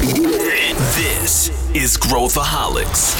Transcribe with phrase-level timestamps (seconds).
[0.00, 3.14] This is Growthaholics.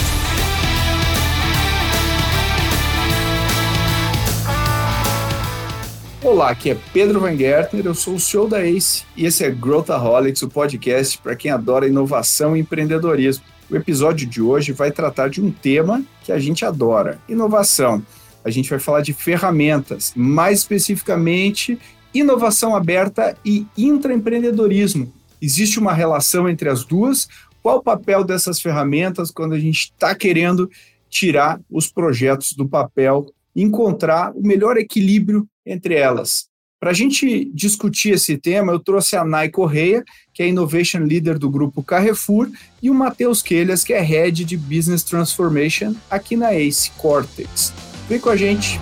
[6.22, 9.50] Olá, aqui é Pedro Van Gertner, eu sou o CEO da ACE e esse é
[9.50, 13.44] Growthaholics, o podcast para quem adora inovação e empreendedorismo.
[13.70, 18.02] O episódio de hoje vai tratar de um tema que a gente adora: inovação.
[18.42, 21.78] A gente vai falar de ferramentas, mais especificamente
[22.14, 25.19] inovação aberta e intraempreendedorismo.
[25.40, 27.28] Existe uma relação entre as duas?
[27.62, 30.70] Qual o papel dessas ferramentas quando a gente está querendo
[31.08, 36.48] tirar os projetos do papel, encontrar o melhor equilíbrio entre elas?
[36.80, 41.38] Para a gente discutir esse tema, eu trouxe a Nai Correia, que é Innovation Leader
[41.38, 42.48] do grupo Carrefour,
[42.82, 47.74] e o Matheus Quelhas, que é Head de Business Transformation aqui na ACE Cortex.
[48.08, 48.80] Vem com a gente!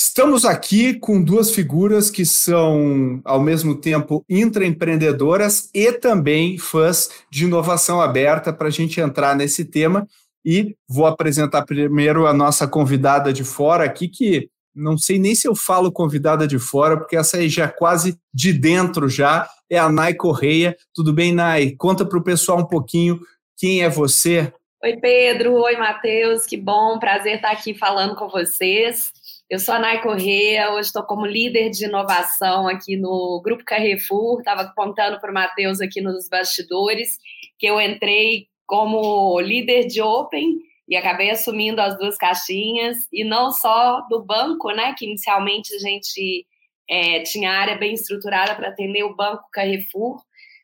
[0.00, 7.46] Estamos aqui com duas figuras que são, ao mesmo tempo, intraempreendedoras e também fãs de
[7.46, 10.06] inovação aberta para a gente entrar nesse tema.
[10.44, 15.48] E vou apresentar primeiro a nossa convidada de fora aqui, que não sei nem se
[15.48, 19.80] eu falo convidada de fora, porque essa aí já é quase de dentro já, é
[19.80, 20.76] a Nai Correia.
[20.94, 21.72] Tudo bem, Nai?
[21.76, 23.18] Conta para o pessoal um pouquinho
[23.56, 24.52] quem é você.
[24.80, 25.54] Oi, Pedro.
[25.54, 26.46] Oi, Matheus.
[26.46, 29.10] Que bom, prazer estar aqui falando com vocês.
[29.50, 34.40] Eu sou a Nai Corrêa, hoje estou como líder de inovação aqui no Grupo Carrefour.
[34.40, 37.16] Estava contando para o Matheus aqui nos bastidores
[37.58, 43.50] que eu entrei como líder de Open e acabei assumindo as duas caixinhas, e não
[43.50, 44.94] só do banco, né?
[44.98, 46.46] Que inicialmente a gente
[46.86, 50.20] é, tinha área bem estruturada para atender o Banco Carrefour,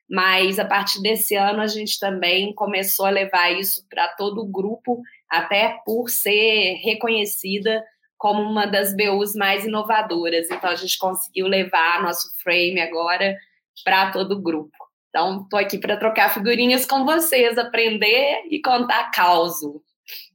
[0.09, 4.47] mas a partir desse ano a gente também começou a levar isso para todo o
[4.47, 7.83] grupo, até por ser reconhecida
[8.25, 10.51] como uma das BUs mais inovadoras.
[10.51, 13.37] Então, a gente conseguiu levar nosso frame agora
[13.85, 14.73] para todo o grupo.
[15.11, 19.83] Então, estou aqui para trocar figurinhas com vocês, aprender e contar causo.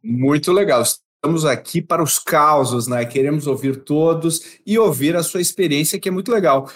[0.04, 0.84] Muito legal.
[0.84, 3.04] Estamos aqui para os causos, né?
[3.06, 6.72] Queremos ouvir todos e ouvir a sua experiência, que é muito legal.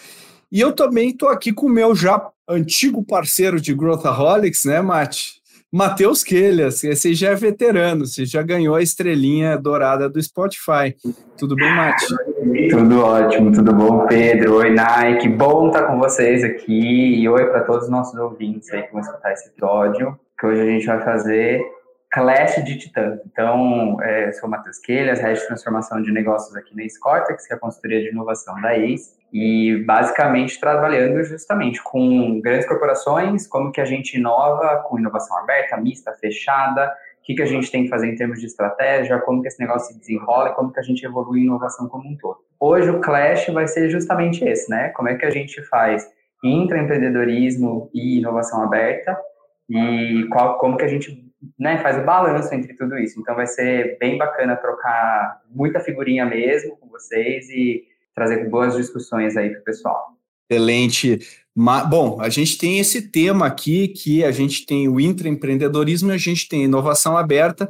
[0.51, 5.42] E eu também estou aqui com o meu já antigo parceiro de Growthaholics, né, Mate?
[5.73, 10.95] Matheus Quelhas, esse já é veterano, você já ganhou a estrelinha dourada do Spotify.
[11.35, 12.05] Tudo bem, Mate?
[12.69, 14.57] Tudo ótimo, tudo bom, Pedro?
[14.57, 15.27] Oi, Nike.
[15.29, 17.15] Bom estar com vocês aqui.
[17.19, 20.61] E oi para todos os nossos ouvintes aí que vão escutar esse episódio, que hoje
[20.61, 21.63] a gente vai fazer
[22.11, 23.19] Clash de Titãs.
[23.25, 27.53] Então, é, sou o Matheus Quelhas, Head de Transformação de Negócios aqui na Scortex, que
[27.53, 33.71] é a consultoria de inovação da ACE e basicamente trabalhando justamente com grandes corporações, como
[33.71, 37.85] que a gente inova com inovação aberta, mista, fechada, o que, que a gente tem
[37.85, 40.79] que fazer em termos de estratégia, como que esse negócio se desenrola e como que
[40.79, 42.37] a gente evolui a inovação como um todo.
[42.59, 44.89] Hoje o Clash vai ser justamente esse, né?
[44.89, 46.07] Como é que a gente faz
[46.43, 49.17] intraempreendedorismo e inovação aberta
[49.67, 51.23] e qual, como que a gente
[51.57, 53.19] né, faz o balanço entre tudo isso.
[53.19, 57.83] Então vai ser bem bacana trocar muita figurinha mesmo com vocês e
[58.15, 60.13] trazer boas discussões aí para o pessoal.
[60.49, 61.19] Excelente.
[61.55, 66.47] Bom, a gente tem esse tema aqui que a gente tem o intraempreendedorismo a gente
[66.47, 67.69] tem inovação aberta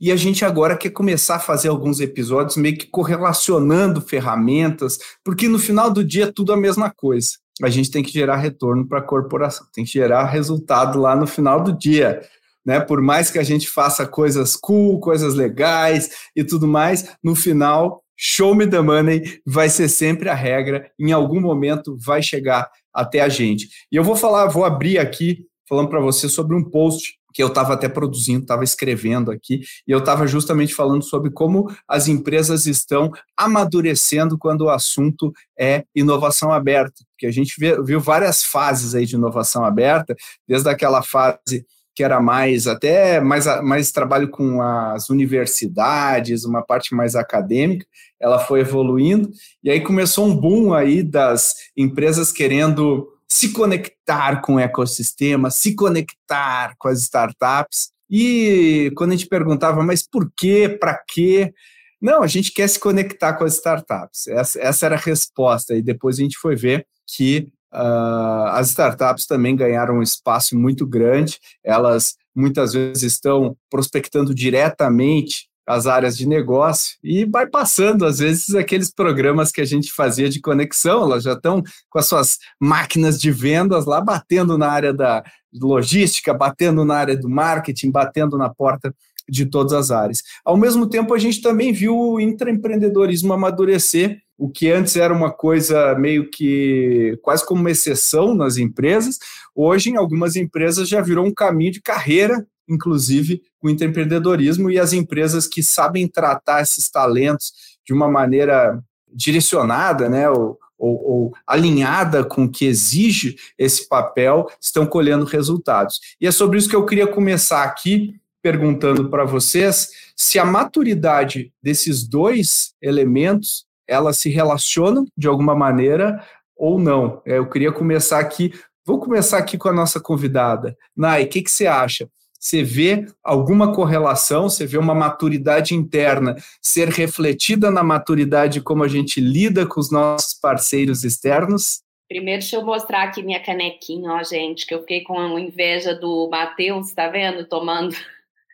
[0.00, 5.48] e a gente agora quer começar a fazer alguns episódios meio que correlacionando ferramentas, porque
[5.48, 7.30] no final do dia é tudo a mesma coisa.
[7.62, 11.26] A gente tem que gerar retorno para a corporação, tem que gerar resultado lá no
[11.26, 12.20] final do dia.
[12.66, 12.80] Né?
[12.80, 18.01] Por mais que a gente faça coisas cool, coisas legais e tudo mais, no final
[18.16, 23.20] show me the money vai ser sempre a regra, em algum momento vai chegar até
[23.20, 23.68] a gente.
[23.90, 27.48] E eu vou falar, vou abrir aqui falando para você sobre um post que eu
[27.48, 32.66] estava até produzindo, estava escrevendo aqui, e eu estava justamente falando sobre como as empresas
[32.66, 39.06] estão amadurecendo quando o assunto é inovação aberta, porque a gente viu várias fases aí
[39.06, 40.14] de inovação aberta,
[40.46, 41.64] desde aquela fase
[41.94, 47.86] que era mais até mais, mais trabalho com as universidades, uma parte mais acadêmica,
[48.20, 49.30] ela foi evoluindo,
[49.62, 55.74] e aí começou um boom aí das empresas querendo se conectar com o ecossistema, se
[55.74, 57.90] conectar com as startups.
[58.10, 61.52] E quando a gente perguntava, mas por quê, para quê?
[62.00, 64.26] Não, a gente quer se conectar com as startups.
[64.26, 65.74] Essa, essa era a resposta.
[65.74, 70.86] E depois a gente foi ver que Uh, as startups também ganharam um espaço muito
[70.86, 78.18] grande, elas muitas vezes estão prospectando diretamente as áreas de negócio e vai passando, às
[78.18, 82.38] vezes, aqueles programas que a gente fazia de conexão, elas já estão com as suas
[82.60, 85.22] máquinas de vendas lá, batendo na área da
[85.52, 88.92] logística, batendo na área do marketing, batendo na porta
[89.28, 90.22] de todas as áreas.
[90.44, 95.30] Ao mesmo tempo, a gente também viu o intraempreendedorismo amadurecer, o que antes era uma
[95.30, 99.18] coisa meio que quase como uma exceção nas empresas,
[99.54, 104.92] hoje em algumas empresas já virou um caminho de carreira, inclusive o intraempreendedorismo e as
[104.92, 107.52] empresas que sabem tratar esses talentos
[107.86, 108.82] de uma maneira
[109.14, 116.00] direcionada, né, ou, ou, ou, alinhada com o que exige esse papel, estão colhendo resultados.
[116.20, 121.52] E é sobre isso que eu queria começar aqui, perguntando para vocês se a maturidade
[121.62, 126.24] desses dois elementos elas se relacionam de alguma maneira
[126.56, 127.22] ou não.
[127.26, 128.52] É, eu queria começar aqui,
[128.84, 130.76] vou começar aqui com a nossa convidada.
[130.96, 132.08] Nai, o que, que você acha?
[132.38, 138.88] Você vê alguma correlação, você vê uma maturidade interna ser refletida na maturidade como a
[138.88, 141.82] gente lida com os nossos parceiros externos?
[142.08, 146.28] Primeiro, deixa eu mostrar aqui minha canequinha, ó, gente, que eu fiquei com inveja do
[146.28, 147.46] Matheus, tá vendo?
[147.46, 147.94] Tomando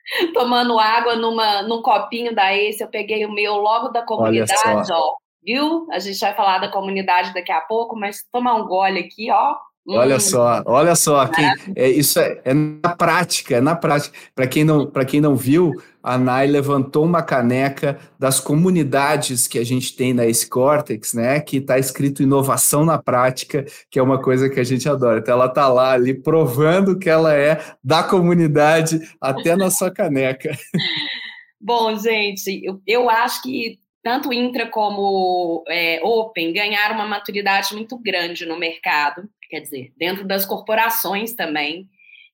[0.32, 5.14] tomando água numa, num copinho da Ace, eu peguei o meu logo da comunidade, ó.
[5.42, 5.86] Viu?
[5.90, 9.56] A gente vai falar da comunidade daqui a pouco, mas tomar um gole aqui, ó.
[9.90, 10.20] Olha hum.
[10.20, 14.16] só, olha só, quem, é, isso é, é, na prática, é na prática.
[14.34, 19.64] Para quem, não, quem não viu, a Nai levantou uma caneca das comunidades que a
[19.64, 21.40] gente tem na Ace Cortex, né?
[21.40, 25.20] Que está escrito inovação na prática, que é uma coisa que a gente adora.
[25.20, 30.50] Então ela está lá ali provando que ela é da comunidade até na sua caneca.
[31.58, 37.98] Bom, gente, eu, eu acho que tanto Intra como é, Open ganharam uma maturidade muito
[37.98, 41.88] grande no mercado quer dizer, dentro das corporações também,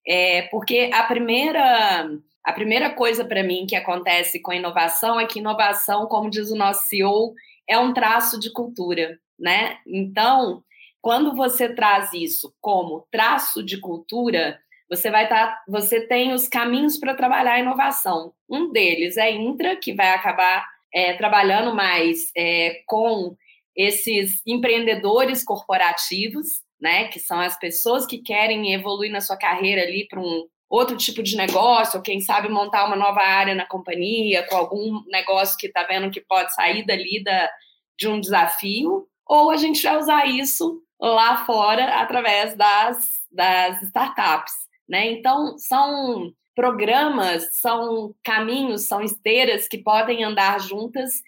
[0.07, 2.11] é, porque a primeira
[2.45, 6.51] a primeira coisa para mim que acontece com a inovação é que inovação, como diz
[6.51, 7.33] o nosso CEO,
[7.67, 9.79] é um traço de cultura, né?
[9.87, 10.63] Então,
[11.01, 14.61] quando você traz isso como traço de cultura,
[14.91, 18.35] você vai tá, você tem os caminhos para trabalhar a inovação.
[18.47, 23.37] Um deles é Intra, que vai acabar é, trabalhando mais é, com
[23.77, 27.09] esses empreendedores corporativos, né?
[27.09, 31.23] Que são as pessoas que querem evoluir na sua carreira ali para um outro tipo
[31.23, 35.67] de negócio, ou quem sabe montar uma nova área na companhia, com algum negócio que
[35.67, 37.51] está vendo que pode sair dali da,
[37.99, 44.53] de um desafio, ou a gente vai usar isso lá fora através das, das startups,
[44.89, 45.11] né?
[45.13, 51.23] Então, são programas, são caminhos, são esteiras que podem andar juntas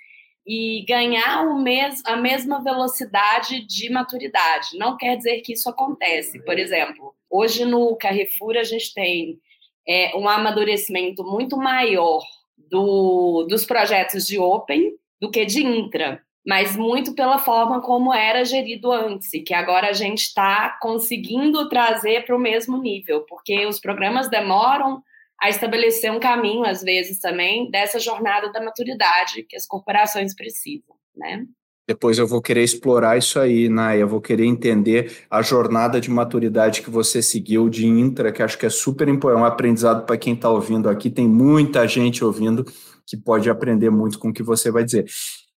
[0.46, 4.78] e ganhar o mes a mesma velocidade de maturidade.
[4.78, 6.42] Não quer dizer que isso acontece.
[6.44, 9.40] Por exemplo, hoje no Carrefour a gente tem
[9.86, 12.22] é, um amadurecimento muito maior
[12.56, 18.44] do, dos projetos de Open do que de Intra, mas muito pela forma como era
[18.44, 23.66] gerido antes, e que agora a gente está conseguindo trazer para o mesmo nível, porque
[23.66, 25.02] os programas demoram
[25.40, 30.96] a estabelecer um caminho, às vezes, também, dessa jornada da maturidade que as corporações precisam,
[31.14, 31.44] né?
[31.88, 34.00] Depois eu vou querer explorar isso aí, Naya.
[34.00, 38.58] Eu vou querer entender a jornada de maturidade que você seguiu de intra, que acho
[38.58, 41.08] que é super importante, é um aprendizado para quem está ouvindo aqui.
[41.08, 42.64] Tem muita gente ouvindo
[43.06, 45.06] que pode aprender muito com o que você vai dizer.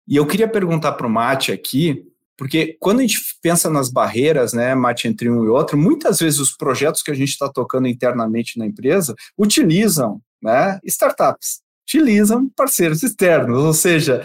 [0.06, 2.04] E eu queria perguntar para o Mate aqui,
[2.38, 6.38] porque quando a gente pensa nas barreiras, né, mate entre um e outro, muitas vezes
[6.38, 13.02] os projetos que a gente está tocando internamente na empresa utilizam né, startups, utilizam parceiros
[13.02, 14.25] externos, ou seja,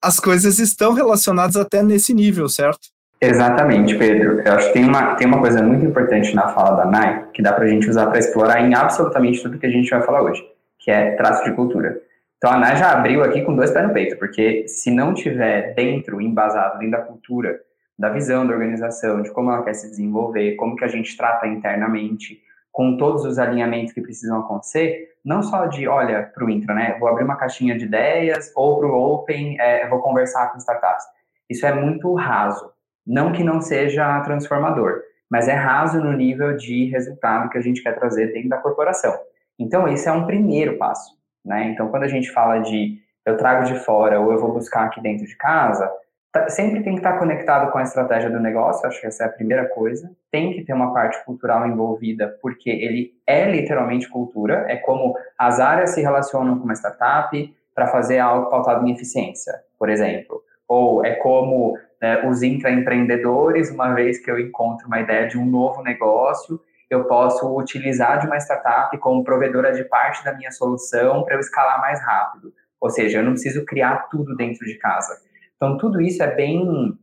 [0.00, 2.88] as coisas estão relacionadas até nesse nível, certo?
[3.20, 4.40] Exatamente, Pedro.
[4.40, 7.42] Eu acho que tem uma, tem uma coisa muito importante na fala da Nai que
[7.42, 10.22] dá para a gente usar para explorar em absolutamente tudo que a gente vai falar
[10.22, 10.42] hoje,
[10.78, 12.00] que é traço de cultura.
[12.40, 15.74] Então a Ana já abriu aqui com dois pés no peito, porque se não tiver
[15.74, 17.60] dentro, embasado dentro da cultura,
[17.98, 21.46] da visão da organização, de como ela quer se desenvolver, como que a gente trata
[21.46, 22.40] internamente,
[22.72, 26.96] com todos os alinhamentos que precisam acontecer, não só de, olha, para o intra, né,
[26.98, 31.04] vou abrir uma caixinha de ideias, ou para o open, é, vou conversar com startups.
[31.50, 32.72] Isso é muito raso.
[33.06, 37.82] Não que não seja transformador, mas é raso no nível de resultado que a gente
[37.82, 39.14] quer trazer dentro da corporação.
[39.58, 41.19] Então, esse é um primeiro passo.
[41.44, 41.70] Né?
[41.70, 45.00] Então, quando a gente fala de eu trago de fora ou eu vou buscar aqui
[45.00, 45.90] dentro de casa,
[46.32, 49.26] tá, sempre tem que estar conectado com a estratégia do negócio, acho que essa é
[49.26, 50.10] a primeira coisa.
[50.30, 55.60] Tem que ter uma parte cultural envolvida, porque ele é literalmente cultura, é como as
[55.60, 60.42] áreas se relacionam com uma startup para fazer algo pautado em eficiência, por exemplo.
[60.68, 65.44] Ou é como né, os intraempreendedores, uma vez que eu encontro uma ideia de um
[65.44, 71.24] novo negócio, eu posso utilizar de uma startup como provedora de parte da minha solução
[71.24, 72.52] para eu escalar mais rápido.
[72.80, 75.16] Ou seja, eu não preciso criar tudo dentro de casa.
[75.56, 76.98] Então, tudo isso é bem,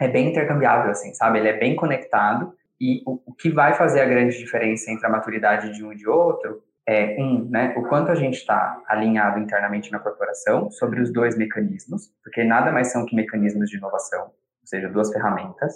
[0.00, 1.38] é bem intercambiável, assim, sabe?
[1.38, 5.10] Ele é bem conectado e o, o que vai fazer a grande diferença entre a
[5.10, 9.38] maturidade de um e de outro é, um, né, o quanto a gente está alinhado
[9.38, 14.24] internamente na corporação sobre os dois mecanismos, porque nada mais são que mecanismos de inovação,
[14.24, 15.74] ou seja, duas ferramentas.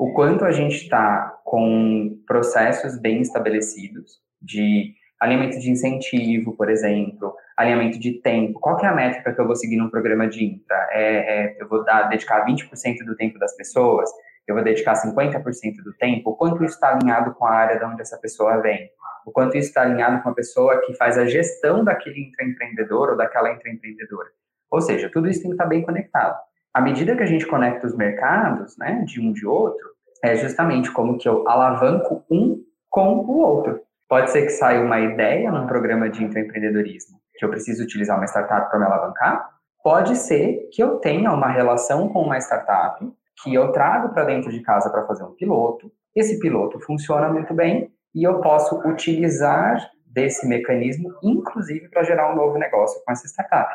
[0.00, 7.34] O quanto a gente está com processos bem estabelecidos de alinhamento de incentivo, por exemplo,
[7.54, 8.58] alinhamento de tempo.
[8.58, 10.88] Qual que é a métrica que eu vou seguir num programa de intra?
[10.92, 14.08] É, é, eu vou dar, dedicar 20% do tempo das pessoas?
[14.48, 15.42] Eu vou dedicar 50%
[15.84, 16.30] do tempo?
[16.30, 18.88] O quanto isso está alinhado com a área de onde essa pessoa vem?
[19.26, 23.16] O quanto isso está alinhado com a pessoa que faz a gestão daquele intraempreendedor ou
[23.18, 24.30] daquela intraempreendedora?
[24.70, 26.38] Ou seja, tudo isso tem que estar tá bem conectado.
[26.72, 29.88] À medida que a gente conecta os mercados, né, de um de outro,
[30.22, 33.80] é justamente como que eu alavanco um com o outro.
[34.08, 38.26] Pode ser que saia uma ideia num programa de intraempreendedorismo, que eu preciso utilizar uma
[38.26, 39.50] startup para me alavancar.
[39.82, 43.04] Pode ser que eu tenha uma relação com uma startup
[43.42, 45.90] que eu trago para dentro de casa para fazer um piloto.
[46.14, 52.36] Esse piloto funciona muito bem e eu posso utilizar desse mecanismo, inclusive para gerar um
[52.36, 53.72] novo negócio com essa startup.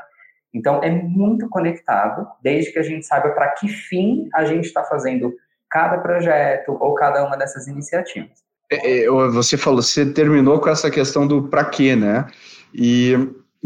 [0.55, 4.85] Então, é muito conectado, desde que a gente saiba para que fim a gente está
[4.85, 5.33] fazendo
[5.69, 8.45] cada projeto ou cada uma dessas iniciativas.
[8.71, 12.25] É, é, você falou, você terminou com essa questão do para quê, né?
[12.73, 13.13] E,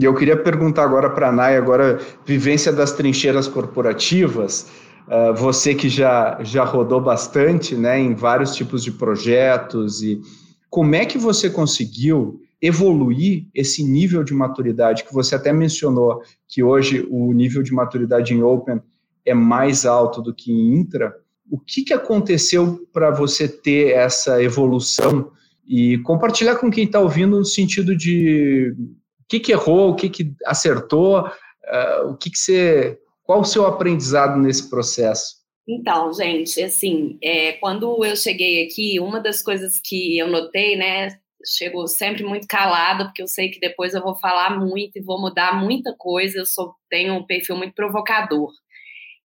[0.01, 4.72] eu queria perguntar agora para a Nay, agora, vivência das trincheiras corporativas,
[5.08, 10.22] uh, você que já, já rodou bastante, né, em vários tipos de projetos, e
[10.69, 16.62] como é que você conseguiu evoluir esse nível de maturidade que você até mencionou, que
[16.62, 18.82] hoje o nível de maturidade em Open
[19.25, 21.16] é mais alto do que em Intra,
[21.50, 25.32] o que, que aconteceu para você ter essa evolução
[25.68, 28.74] e compartilhar com quem está ouvindo no sentido de
[29.20, 33.00] o que, que errou, o que, que acertou, uh, o que, que você.
[33.24, 35.38] Qual o seu aprendizado nesse processo?
[35.68, 41.20] Então, gente, assim, é, quando eu cheguei aqui, uma das coisas que eu notei, né,
[41.46, 45.19] chegou sempre muito calada, porque eu sei que depois eu vou falar muito e vou
[45.19, 48.51] mudar muita coisa, eu sou, tenho um perfil muito provocador.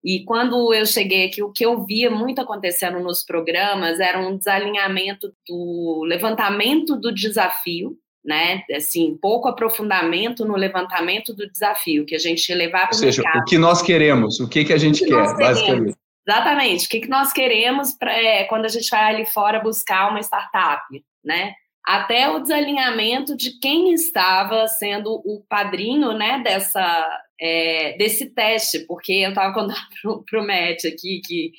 [0.04, 4.36] E quando eu cheguei aqui, o que eu via muito acontecendo nos programas era um
[4.36, 8.62] desalinhamento do levantamento do desafio, né?
[8.74, 13.22] Assim, pouco aprofundamento no levantamento do desafio, que a gente levar para o Ou seja,
[13.22, 13.42] mercado.
[13.42, 15.96] o que nós queremos, o que, que a gente que quer, basicamente.
[16.26, 20.10] Exatamente, o que, que nós queremos pra, é, quando a gente vai ali fora buscar
[20.10, 20.82] uma startup,
[21.22, 21.54] né?
[21.84, 29.12] Até o desalinhamento de quem estava sendo o padrinho né, dessa, é, desse teste, porque
[29.12, 31.52] eu estava contando para o Matt aqui que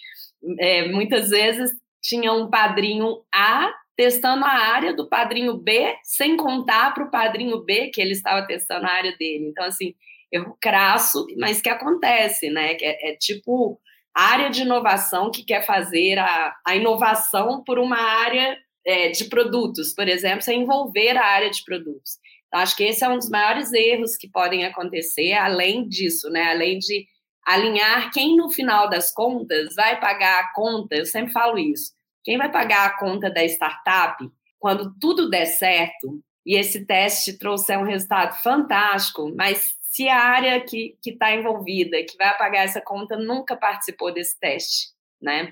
[0.60, 6.94] é, muitas vezes tinha um padrinho A testando a área do padrinho B, sem contar
[6.94, 9.48] para o padrinho B que ele estava testando a área dele.
[9.48, 9.96] Então, assim,
[10.32, 12.75] erro crasso, mas que acontece, né?
[12.75, 13.79] Que é, é tipo
[14.13, 19.94] área de inovação que quer fazer a, a inovação por uma área é, de produtos,
[19.94, 22.20] por exemplo, sem envolver a área de produtos.
[22.48, 26.51] Então, acho que esse é um dos maiores erros que podem acontecer, além disso, né?
[26.51, 27.06] Além de
[27.46, 32.38] alinhar quem, no final das contas, vai pagar a conta, eu sempre falo isso, quem
[32.38, 34.18] vai pagar a conta da startup,
[34.58, 40.60] quando tudo der certo, e esse teste trouxer um resultado fantástico, mas se a área
[40.62, 44.88] que está envolvida, que vai pagar essa conta, nunca participou desse teste,
[45.22, 45.51] né?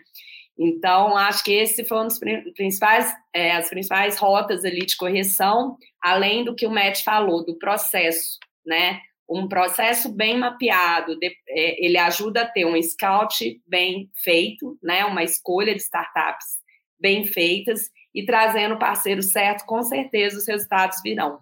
[0.57, 2.19] Então, acho que esse foi um dos
[2.55, 7.57] principais, é, as principais rotas ali de correção, além do que o Matt falou, do
[7.57, 9.01] processo, né?
[9.27, 15.05] Um processo bem mapeado, de, é, ele ajuda a ter um scout bem feito, né?
[15.05, 16.61] Uma escolha de startups
[16.99, 21.39] bem feitas e trazendo o parceiro certo, com certeza os resultados virão.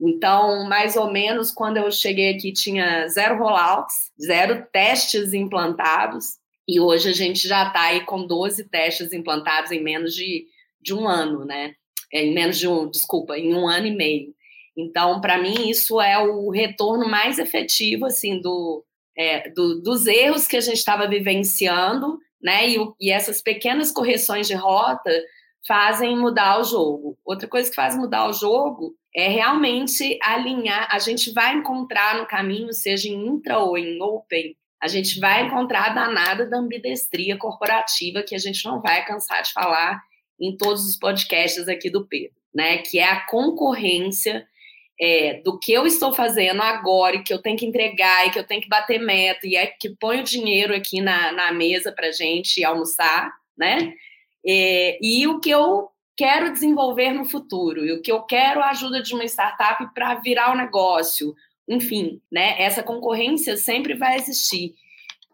[0.00, 6.80] Então, mais ou menos, quando eu cheguei aqui, tinha zero rollouts, zero testes implantados, e
[6.80, 10.46] hoje a gente já está aí com 12 testes implantados em menos de,
[10.80, 11.74] de um ano, né?
[12.12, 14.34] É, em menos de um, desculpa, em um ano e meio.
[14.76, 18.84] Então, para mim, isso é o retorno mais efetivo, assim, do,
[19.16, 22.68] é, do dos erros que a gente estava vivenciando, né?
[22.68, 25.10] E, e essas pequenas correções de rota
[25.66, 27.18] fazem mudar o jogo.
[27.24, 30.88] Outra coisa que faz mudar o jogo é realmente alinhar.
[30.90, 35.46] A gente vai encontrar no caminho, seja em intra ou em open, a gente vai
[35.46, 40.02] encontrar a danada da ambidestria corporativa que a gente não vai cansar de falar
[40.40, 42.78] em todos os podcasts aqui do Pedro, né?
[42.78, 44.46] Que é a concorrência
[45.00, 48.38] é, do que eu estou fazendo agora e que eu tenho que entregar e que
[48.38, 51.92] eu tenho que bater meta e é que põe o dinheiro aqui na, na mesa
[51.92, 53.92] para gente almoçar, né?
[54.46, 58.70] É, e o que eu quero desenvolver no futuro e o que eu quero a
[58.70, 61.34] ajuda de uma startup para virar o um negócio,
[61.68, 62.60] enfim, né?
[62.60, 64.74] Essa concorrência sempre vai existir.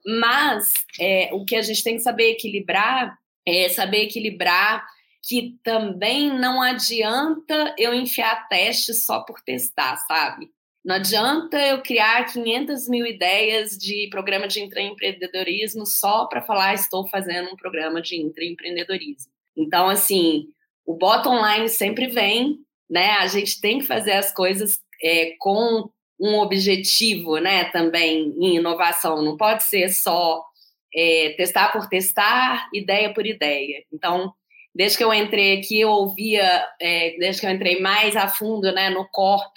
[0.04, 4.84] Mas é, o que a gente tem que saber equilibrar é saber equilibrar
[5.22, 10.50] que também não adianta eu enfiar teste só por testar, sabe?
[10.84, 17.06] Não adianta eu criar 500 mil ideias de programa de intraempreendedorismo só para falar estou
[17.06, 19.30] fazendo um programa de intraempreendedorismo.
[19.56, 20.48] Então, assim,
[20.84, 22.58] o bottom line sempre vem,
[22.90, 23.12] né?
[23.12, 25.88] A gente tem que fazer as coisas é, com
[26.22, 27.64] um objetivo, né?
[27.64, 29.20] Também em inovação.
[29.20, 30.40] Não pode ser só
[30.94, 33.82] é, testar por testar, ideia por ideia.
[33.92, 34.32] Então,
[34.72, 38.70] desde que eu entrei aqui, eu ouvia, é, desde que eu entrei mais a fundo,
[38.72, 39.52] né, no Corp,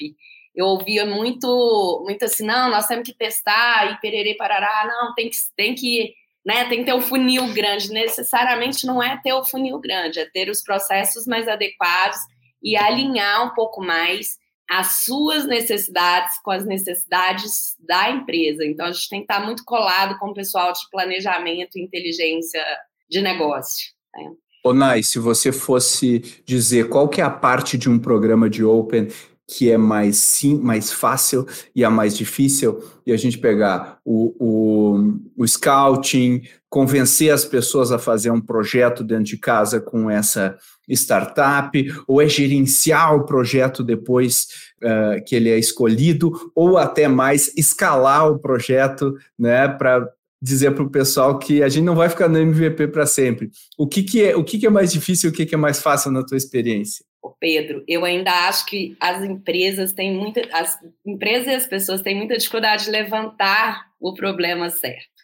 [0.55, 5.29] eu ouvia muito, muito assim, não, nós temos que testar e pererê parará, não, tem
[5.29, 7.91] que, tem que, né, tem que ter um funil grande.
[7.91, 12.17] Necessariamente não é ter o funil grande, é ter os processos mais adequados
[12.63, 18.65] e alinhar um pouco mais as suas necessidades com as necessidades da empresa.
[18.65, 22.63] Então, a gente tem que estar muito colado com o pessoal de planejamento e inteligência
[23.09, 23.93] de negócio.
[24.15, 24.31] Né?
[24.63, 29.07] Onai, se você fosse dizer qual que é a parte de um programa de Open
[29.47, 34.35] que é mais sim, mais fácil e a mais difícil, e a gente pegar o,
[34.39, 40.57] o, o scouting, convencer as pessoas a fazer um projeto dentro de casa com essa
[40.89, 44.47] startup, ou é gerenciar o projeto depois
[44.83, 50.09] uh, que ele é escolhido, ou até mais escalar o projeto né, para
[50.41, 53.49] dizer para o pessoal que a gente não vai ficar no MVP para sempre.
[53.77, 55.57] O que, que é o que, que é mais difícil e o que, que é
[55.57, 57.03] mais fácil na tua experiência?
[57.39, 62.15] Pedro, eu ainda acho que as empresas têm muita, as empresas e as pessoas têm
[62.15, 65.15] muita dificuldade de levantar o problema certo.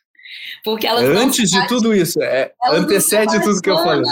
[0.64, 4.10] Porque elas Antes de tudo isso, é, antecede tudo que eu falei.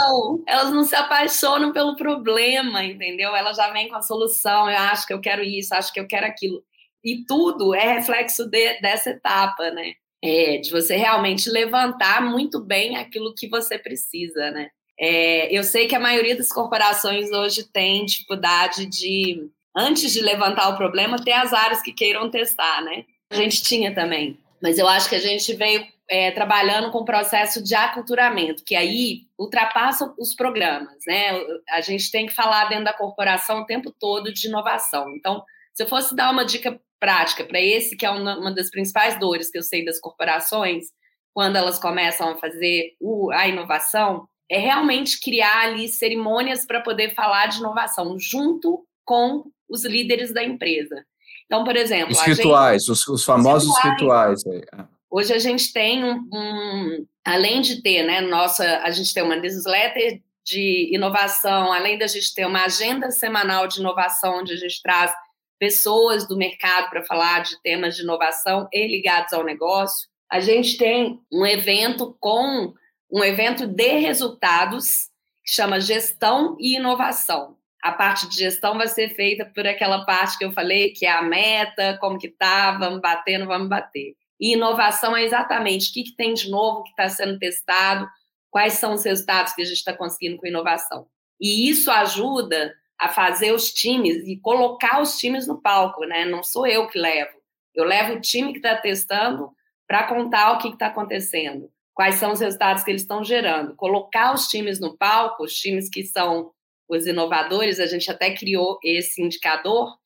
[0.48, 3.36] Elas não se apaixonam pelo problema, entendeu?
[3.36, 6.08] Elas já vêm com a solução, eu acho que eu quero isso, acho que eu
[6.08, 6.62] quero aquilo.
[7.03, 9.93] E tudo é reflexo de, dessa etapa, né?
[10.22, 14.69] É, de você realmente levantar muito bem aquilo que você precisa, né?
[15.00, 20.70] É, eu sei que a maioria das corporações hoje tem dificuldade de, antes de levantar
[20.70, 23.06] o problema, ter as áreas que queiram testar, né?
[23.29, 24.38] A gente tinha também.
[24.62, 28.75] Mas eu acho que a gente veio é, trabalhando com o processo de aculturamento, que
[28.75, 31.32] aí ultrapassa os programas, né?
[31.70, 35.10] A gente tem que falar dentro da corporação o tempo todo de inovação.
[35.15, 39.17] Então, se eu fosse dar uma dica prática para esse, que é uma das principais
[39.17, 40.88] dores que eu sei das corporações,
[41.34, 42.95] quando elas começam a fazer
[43.32, 49.85] a inovação, é realmente criar ali cerimônias para poder falar de inovação junto com os
[49.85, 51.05] líderes da empresa.
[51.45, 54.43] Então, por exemplo, os rituais, gente, os, os, famosos os rituais.
[54.43, 54.65] rituais.
[54.73, 54.99] É.
[55.09, 59.35] Hoje a gente tem um, um, além de ter, né, nossa, a gente tem uma
[59.35, 64.81] newsletter de inovação, além da gente ter uma agenda semanal de inovação, onde a gente
[64.81, 65.12] traz
[65.59, 70.07] pessoas do mercado para falar de temas de inovação e ligados ao negócio.
[70.31, 72.73] A gente tem um evento com
[73.12, 75.10] um evento de resultados
[75.43, 77.58] que chama Gestão e Inovação.
[77.82, 81.12] A parte de gestão vai ser feita por aquela parte que eu falei, que é
[81.12, 84.15] a meta, como que tá, vamos bater, não vamos bater.
[84.39, 88.08] E inovação é exatamente o que, que tem de novo que está sendo testado,
[88.52, 91.08] quais são os resultados que a gente está conseguindo com inovação.
[91.39, 96.26] E isso ajuda a fazer os times e colocar os times no palco, né?
[96.26, 97.39] Não sou eu que levo.
[97.74, 99.52] Eu levo o time que está testando
[99.88, 103.75] para contar o que está acontecendo quais são os resultados que eles estão gerando.
[103.75, 106.49] Colocar os times no palco, os times que são
[106.88, 109.97] os inovadores, a gente até criou esse indicador,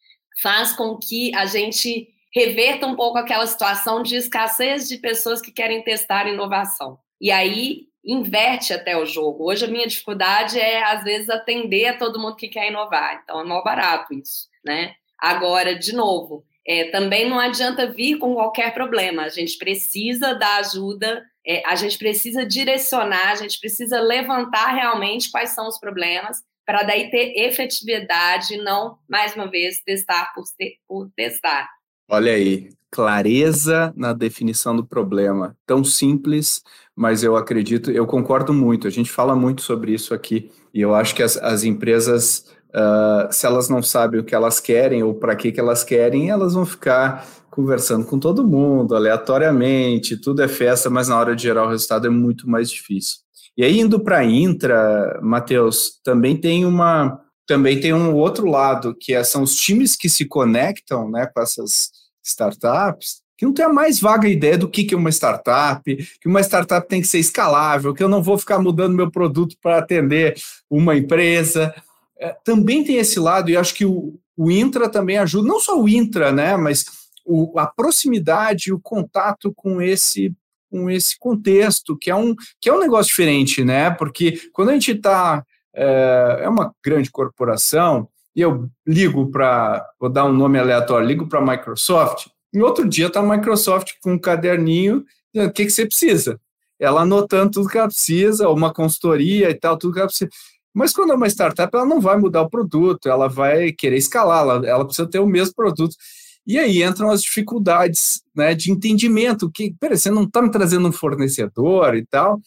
[0.41, 5.51] faz com que a gente reverta um pouco aquela situação de escassez de pessoas que
[5.51, 6.97] querem testar inovação.
[7.21, 9.47] E aí inverte até o jogo.
[9.47, 13.21] Hoje a minha dificuldade é às vezes atender a todo mundo que quer inovar.
[13.23, 14.95] Então é mal barato isso, né?
[15.19, 19.25] Agora, de novo, é, também não adianta vir com qualquer problema.
[19.25, 25.29] A gente precisa da ajuda, é, a gente precisa direcionar, a gente precisa levantar realmente
[25.31, 30.79] quais são os problemas para daí ter efetividade, não, mais uma vez, testar por, te,
[30.87, 31.69] por testar.
[32.09, 35.57] Olha aí, clareza na definição do problema.
[35.65, 36.63] Tão simples,
[36.95, 38.87] mas eu acredito, eu concordo muito.
[38.87, 43.31] A gente fala muito sobre isso aqui e eu acho que as, as empresas Uh,
[43.31, 46.55] se elas não sabem o que elas querem ou para que, que elas querem, elas
[46.55, 47.23] vão ficar
[47.53, 52.07] conversando com todo mundo, aleatoriamente, tudo é festa, mas na hora de gerar o resultado
[52.07, 53.17] é muito mais difícil.
[53.55, 58.95] E aí, indo para a Intra, Matheus, também tem uma também tem um outro lado,
[58.97, 61.91] que é, são os times que se conectam né, com essas
[62.23, 65.83] startups, que não tem a mais vaga ideia do que, que é uma startup,
[66.21, 69.57] que uma startup tem que ser escalável, que eu não vou ficar mudando meu produto
[69.61, 70.35] para atender
[70.69, 71.75] uma empresa
[72.23, 75.77] é, também tem esse lado, e acho que o, o intra também ajuda, não só
[75.77, 76.85] o intra, né, mas
[77.25, 80.33] o, a proximidade, o contato com esse
[80.69, 83.91] com esse contexto, que é um, que é um negócio diferente, né?
[83.91, 90.09] Porque quando a gente está é, é uma grande corporação, e eu ligo para, vou
[90.09, 94.13] dar um nome aleatório, ligo para a Microsoft, e outro dia está a Microsoft com
[94.13, 95.03] um caderninho,
[95.35, 96.39] o que, que você precisa?
[96.79, 100.29] Ela anotando tudo que ela precisa, uma consultoria e tal, tudo que ela precisa.
[100.73, 104.41] Mas quando é uma startup, ela não vai mudar o produto, ela vai querer escalar,
[104.41, 105.95] ela, ela precisa ter o mesmo produto.
[106.45, 110.87] E aí entram as dificuldades né, de entendimento, que, peraí, você não está me trazendo
[110.87, 112.39] um fornecedor e tal.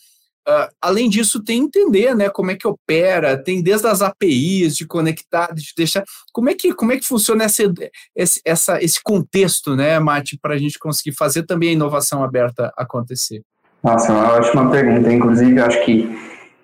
[0.49, 4.87] Uh, além disso, tem entender né, como é que opera, tem desde as APIs de
[4.87, 6.05] conectar, de deixar.
[6.33, 7.65] Como é que, como é que funciona essa,
[8.15, 12.73] esse, essa, esse contexto, né, Mate, para a gente conseguir fazer também a inovação aberta
[12.77, 13.43] acontecer?
[13.83, 15.13] Nossa, uma ótima pergunta.
[15.13, 16.17] Inclusive, eu acho que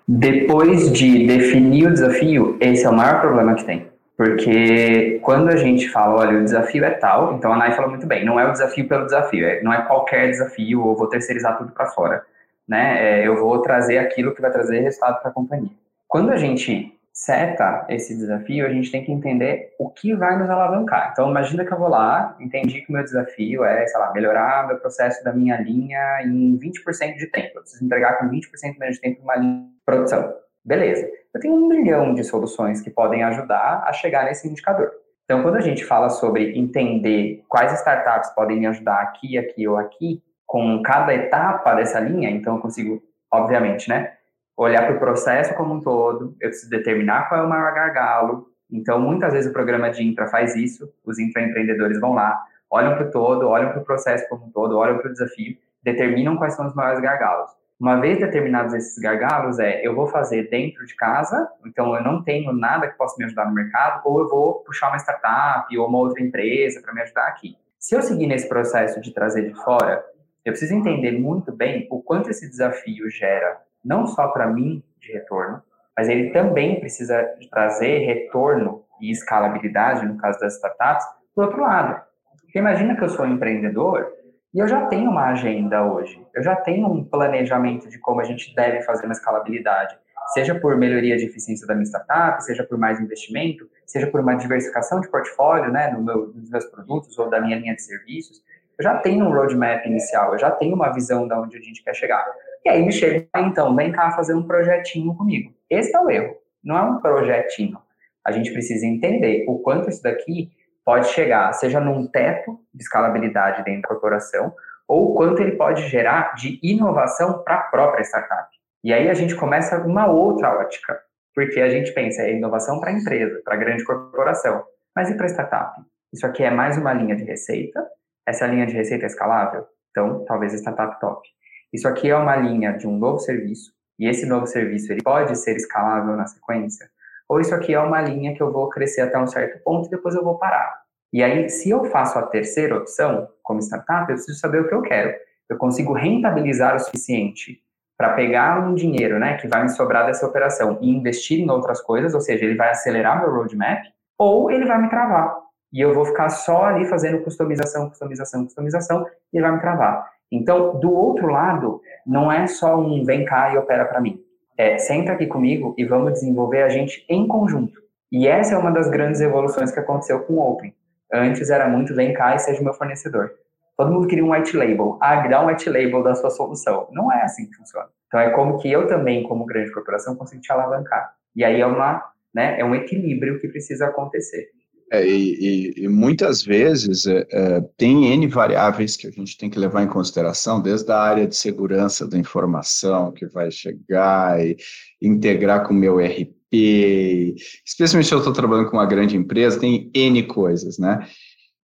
[0.07, 3.92] depois de definir o desafio, esse é o maior problema que tem.
[4.23, 8.07] Porque quando a gente fala, olha, o desafio é tal, então a Nai falou muito
[8.07, 11.57] bem, não é o desafio pelo desafio, é, não é qualquer desafio ou vou terceirizar
[11.57, 12.23] tudo para fora,
[12.65, 13.21] né?
[13.21, 15.71] É, eu vou trazer aquilo que vai trazer resultado para a companhia.
[16.07, 20.49] Quando a gente seta esse desafio, a gente tem que entender o que vai nos
[20.49, 21.09] alavancar.
[21.11, 24.73] Então, imagina que eu vou lá, entendi que o meu desafio é, sei lá, melhorar
[24.73, 27.51] o processo da minha linha em 20% de tempo.
[27.55, 30.33] Eu preciso entregar com 20% menos tempo uma linha de produção.
[30.63, 31.09] Beleza.
[31.33, 34.91] Eu tenho um milhão de soluções que podem ajudar a chegar nesse indicador.
[35.25, 39.77] Então, quando a gente fala sobre entender quais startups podem me ajudar aqui, aqui ou
[39.77, 44.13] aqui, com cada etapa dessa linha, então eu consigo, obviamente, né,
[44.55, 48.47] olhar para o processo como um todo, eu preciso determinar qual é o maior gargalo.
[48.71, 53.07] Então, muitas vezes o programa de infra faz isso, os intraempreendedores vão lá, olham para
[53.07, 56.53] o todo, olham para o processo como um todo, olham para o desafio, determinam quais
[56.53, 57.49] são os maiores gargalos.
[57.79, 62.23] Uma vez determinados esses gargalos, é eu vou fazer dentro de casa, então eu não
[62.23, 65.87] tenho nada que possa me ajudar no mercado, ou eu vou puxar uma startup ou
[65.87, 67.57] uma outra empresa para me ajudar aqui.
[67.79, 70.05] Se eu seguir nesse processo de trazer de fora,
[70.45, 75.11] eu preciso entender muito bem o quanto esse desafio gera não só para mim de
[75.11, 75.61] retorno,
[75.97, 81.05] mas ele também precisa trazer retorno e escalabilidade, no caso das startups,
[81.35, 82.01] do outro lado.
[82.41, 84.11] Porque imagina que eu sou um empreendedor
[84.53, 88.23] e eu já tenho uma agenda hoje, eu já tenho um planejamento de como a
[88.23, 89.97] gente deve fazer uma escalabilidade,
[90.33, 94.35] seja por melhoria de eficiência da minha startup, seja por mais investimento, seja por uma
[94.35, 98.41] diversificação de portfólio, né, no meu, nos meus produtos ou da minha linha de serviços.
[98.77, 101.83] Eu já tenho um roadmap inicial, eu já tenho uma visão de onde a gente
[101.83, 102.25] quer chegar.
[102.65, 105.53] E aí me chega, então, vem cá fazer um projetinho comigo.
[105.69, 106.35] Esse é o erro.
[106.63, 107.77] Não é um projetinho.
[108.25, 110.49] A gente precisa entender o quanto isso daqui
[110.85, 114.53] pode chegar, seja num teto de escalabilidade dentro da corporação,
[114.87, 118.49] ou quanto ele pode gerar de inovação para a própria startup.
[118.83, 120.99] E aí a gente começa uma outra ótica,
[121.33, 124.63] porque a gente pensa, é inovação para a empresa, para a grande corporação.
[124.95, 125.81] Mas e para a startup?
[126.11, 127.83] Isso aqui é mais uma linha de receita,
[128.27, 129.65] essa linha de receita é escalável?
[129.89, 131.27] Então, talvez a startup top.
[131.71, 135.35] Isso aqui é uma linha de um novo serviço, e esse novo serviço ele pode
[135.37, 136.89] ser escalável na sequência,
[137.27, 139.89] ou isso aqui é uma linha que eu vou crescer até um certo ponto e
[139.89, 140.83] depois eu vou parar.
[141.11, 144.73] E aí, se eu faço a terceira opção, como startup, eu preciso saber o que
[144.73, 145.13] eu quero.
[145.47, 147.61] Eu consigo rentabilizar o suficiente
[147.95, 151.79] para pegar um dinheiro né, que vai me sobrar dessa operação e investir em outras
[151.81, 153.83] coisas, ou seja, ele vai acelerar meu roadmap,
[154.17, 155.37] ou ele vai me travar.
[155.71, 160.07] E eu vou ficar só ali fazendo customização, customização, customização, e ele vai me travar.
[160.31, 164.22] Então, do outro lado, não é só um vem cá e opera para mim.
[164.57, 167.81] É, senta aqui comigo e vamos desenvolver a gente em conjunto.
[168.11, 170.73] E essa é uma das grandes evoluções que aconteceu com o Open.
[171.11, 173.31] Antes era muito vem cá e seja meu fornecedor.
[173.75, 174.99] Todo mundo queria um white label.
[175.01, 176.87] Ah, me dá um white label da sua solução.
[176.91, 177.87] Não é assim que funciona.
[178.07, 181.15] Então é como que eu também, como grande corporação, consigo te alavancar.
[181.35, 184.49] E aí é uma, né, é um equilíbrio que precisa acontecer.
[184.93, 189.49] É, e, e, e, muitas vezes é, é, tem N variáveis que a gente tem
[189.49, 194.55] que levar em consideração, desde a área de segurança da informação que vai chegar e
[195.01, 199.89] integrar com o meu RP, especialmente se eu estou trabalhando com uma grande empresa, tem
[199.95, 201.07] N coisas, né?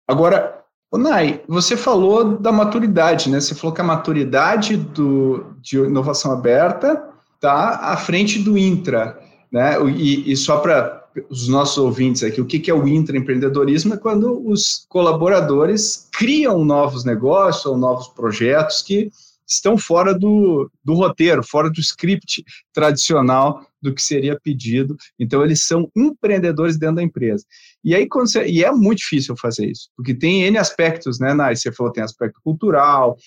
[0.08, 3.39] Agora, Nai, você falou da maturidade, né?
[3.39, 7.00] Você falou que a maturidade do, de inovação aberta
[7.36, 9.20] está à frente do intra,
[9.52, 9.76] né?
[9.96, 10.99] E, e só para
[11.29, 13.93] os nossos ouvintes aqui, o que é o intraempreendedorismo?
[13.93, 19.12] É quando os colaboradores criam novos negócios ou novos projetos que
[19.47, 24.95] estão fora do, do roteiro, fora do script tradicional do que seria pedido.
[25.17, 27.43] Então, eles são empreendedores dentro da empresa.
[27.84, 31.34] E aí, quando você, e é muito difícil fazer isso, porque tem N aspectos, né,
[31.34, 31.55] Nai?
[31.55, 33.17] Você falou, tem aspecto cultural,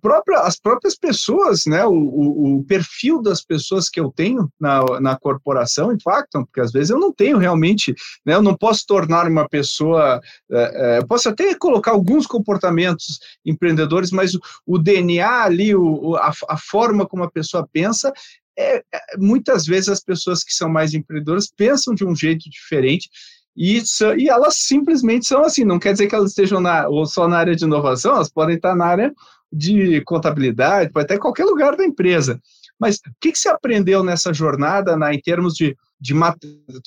[0.00, 5.00] próprio, as próprias pessoas, né, o, o, o, perfil das pessoas que eu tenho na,
[5.00, 9.26] na corporação impactam, porque às vezes eu não tenho realmente, né, eu não posso tornar
[9.26, 15.42] uma pessoa, é, é, eu posso até colocar alguns comportamentos empreendedores, mas o, o DNA
[15.42, 18.12] ali, o, a, a forma como a pessoa pensa,
[18.56, 18.82] é, é,
[19.18, 23.08] muitas vezes as pessoas que são mais empreendedoras pensam de um jeito diferente
[23.56, 23.82] e,
[24.18, 27.38] e elas simplesmente são assim, não quer dizer que elas estejam na, ou só na
[27.38, 29.12] área de inovação, elas podem estar na área
[29.52, 32.40] de contabilidade, pode até qualquer lugar da empresa.
[32.78, 36.14] Mas o que, que você aprendeu nessa jornada, né, em termos de, de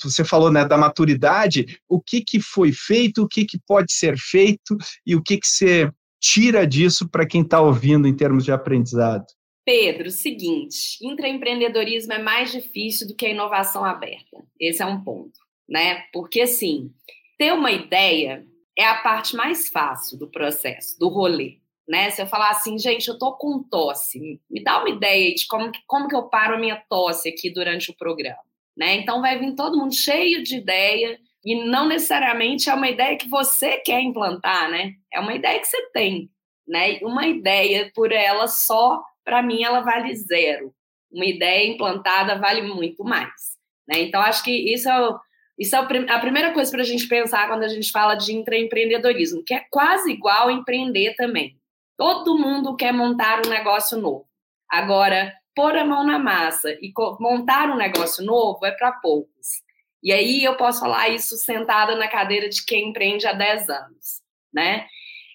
[0.02, 4.16] você falou né, da maturidade, o que, que foi feito, o que, que pode ser
[4.18, 4.76] feito
[5.06, 9.24] e o que, que você tira disso para quem está ouvindo em termos de aprendizado?
[9.64, 14.36] Pedro, seguinte, intraempreendedorismo é mais difícil do que a inovação aberta.
[14.60, 16.04] Esse é um ponto né?
[16.12, 16.92] Porque assim,
[17.38, 18.44] ter uma ideia
[18.76, 22.10] é a parte mais fácil do processo, do rolê, né?
[22.10, 25.70] Se eu falar assim, gente, eu tô com tosse, me dá uma ideia de como,
[25.86, 28.42] como que eu paro a minha tosse aqui durante o programa,
[28.76, 28.96] né?
[28.96, 33.28] Então vai vir todo mundo cheio de ideia e não necessariamente é uma ideia que
[33.28, 34.94] você quer implantar, né?
[35.12, 36.28] É uma ideia que você tem,
[36.66, 36.98] né?
[37.02, 40.74] Uma ideia por ela só, para mim, ela vale zero.
[41.10, 43.56] Uma ideia implantada vale muito mais,
[43.88, 44.00] né?
[44.00, 45.18] Então acho que isso é o
[45.58, 49.42] isso é a primeira coisa para a gente pensar quando a gente fala de intraempreendedorismo,
[49.42, 51.56] que é quase igual empreender também.
[51.96, 54.26] Todo mundo quer montar um negócio novo.
[54.68, 59.62] Agora, pôr a mão na massa e montar um negócio novo é para poucos.
[60.02, 64.22] E aí eu posso falar isso sentada na cadeira de quem empreende há 10 anos,
[64.52, 64.86] né?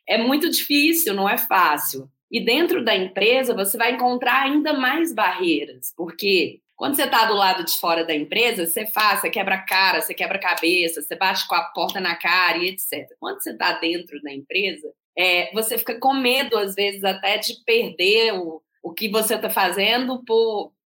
[0.08, 2.10] É muito difícil, não é fácil.
[2.30, 7.34] E dentro da empresa você vai encontrar ainda mais barreiras, porque quando você está do
[7.34, 11.48] lado de fora da empresa, você faz, você quebra cara, você quebra cabeça, você bate
[11.48, 13.08] com a porta na cara e etc.
[13.20, 17.56] Quando você está dentro da empresa, é, você fica com medo, às vezes, até de
[17.66, 20.24] perder o, o que você está fazendo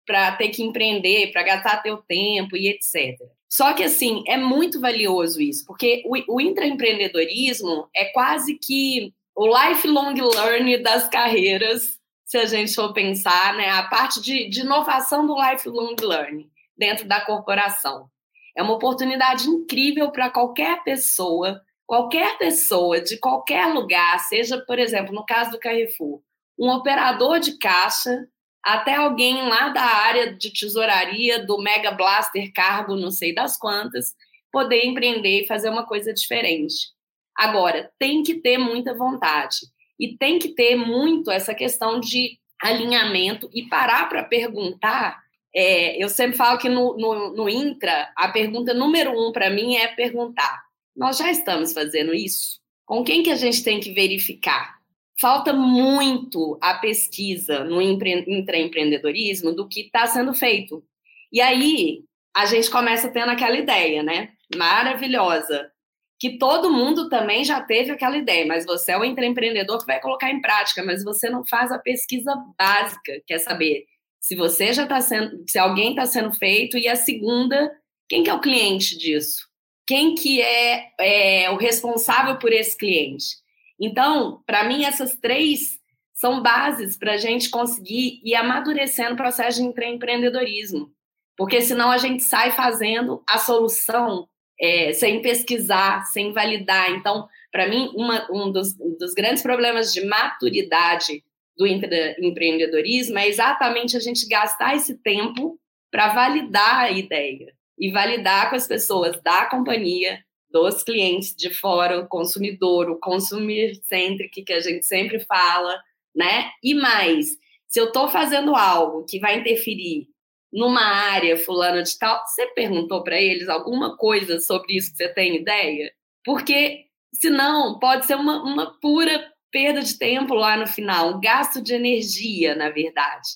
[0.06, 3.18] para ter que empreender, para gastar teu tempo e etc.
[3.48, 9.46] Só que, assim, é muito valioso isso, porque o, o intraempreendedorismo é quase que o
[9.46, 15.24] lifelong learning das carreiras se a gente for pensar, né, a parte de, de inovação
[15.24, 18.08] do lifelong learning dentro da corporação.
[18.56, 25.14] É uma oportunidade incrível para qualquer pessoa, qualquer pessoa de qualquer lugar, seja, por exemplo,
[25.14, 26.20] no caso do Carrefour,
[26.58, 28.26] um operador de caixa,
[28.62, 34.14] até alguém lá da área de tesouraria do Mega Blaster Cargo, não sei das quantas,
[34.50, 36.94] poder empreender e fazer uma coisa diferente.
[37.36, 39.58] Agora, tem que ter muita vontade.
[39.98, 45.22] E tem que ter muito essa questão de alinhamento e parar para perguntar.
[45.54, 49.76] É, eu sempre falo que no, no, no Intra, a pergunta número um para mim
[49.76, 50.63] é perguntar:
[50.96, 52.60] nós já estamos fazendo isso?
[52.84, 54.78] Com quem que a gente tem que verificar?
[55.20, 60.84] Falta muito a pesquisa no intraempreendedorismo do que está sendo feito.
[61.32, 62.04] E aí
[62.34, 64.30] a gente começa tendo aquela ideia, né?
[64.56, 65.70] Maravilhosa
[66.18, 70.00] que todo mundo também já teve aquela ideia, mas você é o empreendedor que vai
[70.00, 73.84] colocar em prática, mas você não faz a pesquisa básica, quer saber
[74.20, 77.70] se você já está sendo, se alguém está sendo feito, e a segunda,
[78.08, 79.46] quem que é o cliente disso?
[79.86, 83.36] Quem que é, é o responsável por esse cliente?
[83.78, 85.78] Então, para mim, essas três
[86.14, 90.90] são bases para a gente conseguir ir amadurecendo o processo de empreendedorismo.
[91.36, 94.28] Porque senão a gente sai fazendo a solução
[94.60, 96.90] é, sem pesquisar, sem validar.
[96.92, 101.22] Então, para mim, uma, um dos, dos, grandes problemas de maturidade
[101.56, 105.58] do empreendedorismo é exatamente a gente gastar esse tempo
[105.90, 111.98] para validar a ideia e validar com as pessoas da companhia, dos clientes de fora,
[111.98, 115.76] o consumidor, o consumir centric que a gente sempre fala,
[116.14, 116.50] né?
[116.62, 117.26] E mais,
[117.66, 120.06] se eu estou fazendo algo que vai interferir
[120.52, 125.08] numa área fulana de tal, você perguntou para eles alguma coisa sobre isso que você
[125.08, 125.92] tem ideia?
[126.24, 131.60] Porque senão pode ser uma, uma pura perda de tempo lá no final, um gasto
[131.60, 133.28] de energia, na verdade.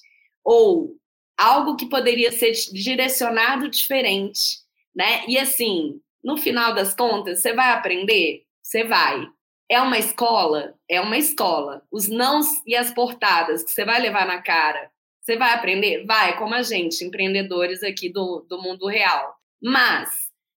[0.44, 0.96] Ou
[1.38, 4.59] algo que poderia ser direcionado diferente,
[4.94, 5.24] né?
[5.29, 8.42] E assim, no final das contas, você vai aprender?
[8.62, 9.27] Você vai.
[9.70, 10.74] É uma escola?
[10.88, 11.83] É uma escola.
[11.90, 14.90] Os nãos e as portadas que você vai levar na cara
[15.29, 16.07] você vai aprender?
[16.07, 19.37] Vai, como a gente, empreendedores aqui do, do mundo real.
[19.62, 20.09] Mas,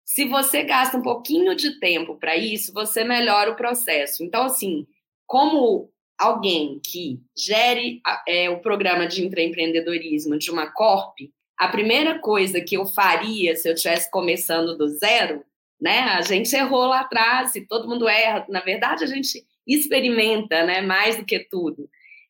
[0.05, 4.23] se você gasta um pouquinho de tempo para isso, você melhora o processo.
[4.23, 4.87] Então, assim,
[5.27, 5.91] como
[6.21, 11.17] alguém que gere é, o programa de empreendedorismo de uma Corp,
[11.57, 15.43] a primeira coisa que eu faria se eu estivesse começando do zero,
[15.81, 16.01] né?
[16.01, 18.45] A gente errou lá atrás e todo mundo erra.
[18.49, 20.81] Na verdade, a gente experimenta, né?
[20.81, 21.89] Mais do que tudo.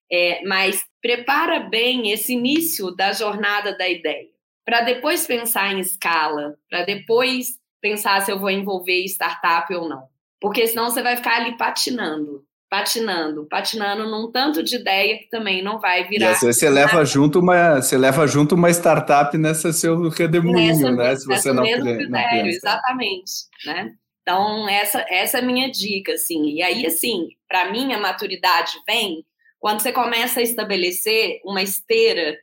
[0.09, 4.29] É, mas prepara bem esse início da jornada da ideia,
[4.65, 10.07] para depois pensar em escala, para depois pensar se eu vou envolver startup ou não.
[10.39, 12.45] Porque senão você vai ficar ali patinando.
[12.71, 16.27] Patinando, patinando num tanto de ideia que também não vai virar.
[16.27, 20.95] E às vezes você leva junto uma, você leva junto uma startup nessa seu redemoinho,
[20.95, 21.13] né?
[21.17, 22.47] Se você não, mesmo critério, não pensa.
[22.47, 23.31] exatamente,
[23.65, 23.91] né?
[24.21, 26.45] Então essa essa é a minha dica, assim.
[26.45, 29.25] E aí assim, para mim a maturidade vem
[29.59, 32.37] quando você começa a estabelecer uma esteira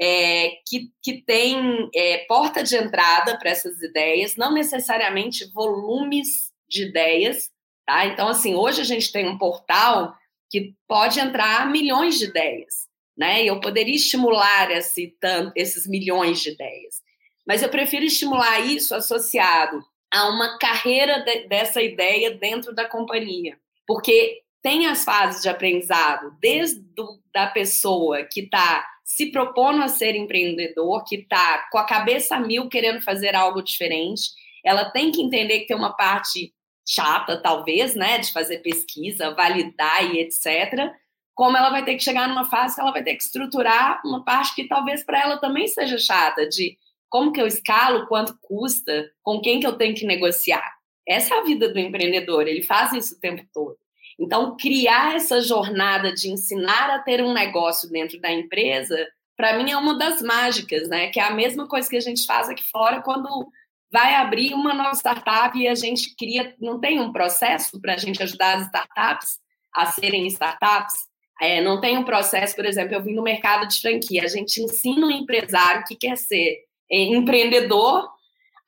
[0.00, 6.84] é, que, que tem é, porta de entrada para essas ideias, não necessariamente volumes de
[6.84, 7.50] ideias,
[7.86, 8.06] Tá?
[8.06, 10.16] Então, assim, hoje a gente tem um portal
[10.50, 13.44] que pode entrar milhões de ideias, né?
[13.44, 15.14] Eu poderia estimular esse,
[15.54, 17.02] esses milhões de ideias,
[17.46, 23.58] mas eu prefiro estimular isso associado a uma carreira de, dessa ideia dentro da companhia,
[23.86, 29.88] porque tem as fases de aprendizado, desde do, da pessoa que está se propondo a
[29.88, 34.30] ser empreendedor, que está com a cabeça mil querendo fazer algo diferente,
[34.64, 36.53] ela tem que entender que tem uma parte
[36.86, 40.92] chata, talvez, né, de fazer pesquisa, validar e etc.,
[41.34, 44.24] como ela vai ter que chegar numa fase que ela vai ter que estruturar uma
[44.24, 49.10] parte que talvez para ela também seja chata, de como que eu escalo, quanto custa,
[49.22, 50.74] com quem que eu tenho que negociar.
[51.06, 53.76] Essa é a vida do empreendedor, ele faz isso o tempo todo.
[54.18, 58.96] Então, criar essa jornada de ensinar a ter um negócio dentro da empresa,
[59.36, 61.08] para mim é uma das mágicas, né?
[61.08, 63.48] Que é a mesma coisa que a gente faz aqui fora quando
[63.94, 67.96] vai abrir uma nova startup e a gente cria, não tem um processo para a
[67.96, 69.38] gente ajudar as startups
[69.72, 70.96] a serem startups.
[71.40, 74.60] É, não tem um processo, por exemplo, eu vim no mercado de franquia, a gente
[74.60, 78.08] ensina um empresário que quer ser é, empreendedor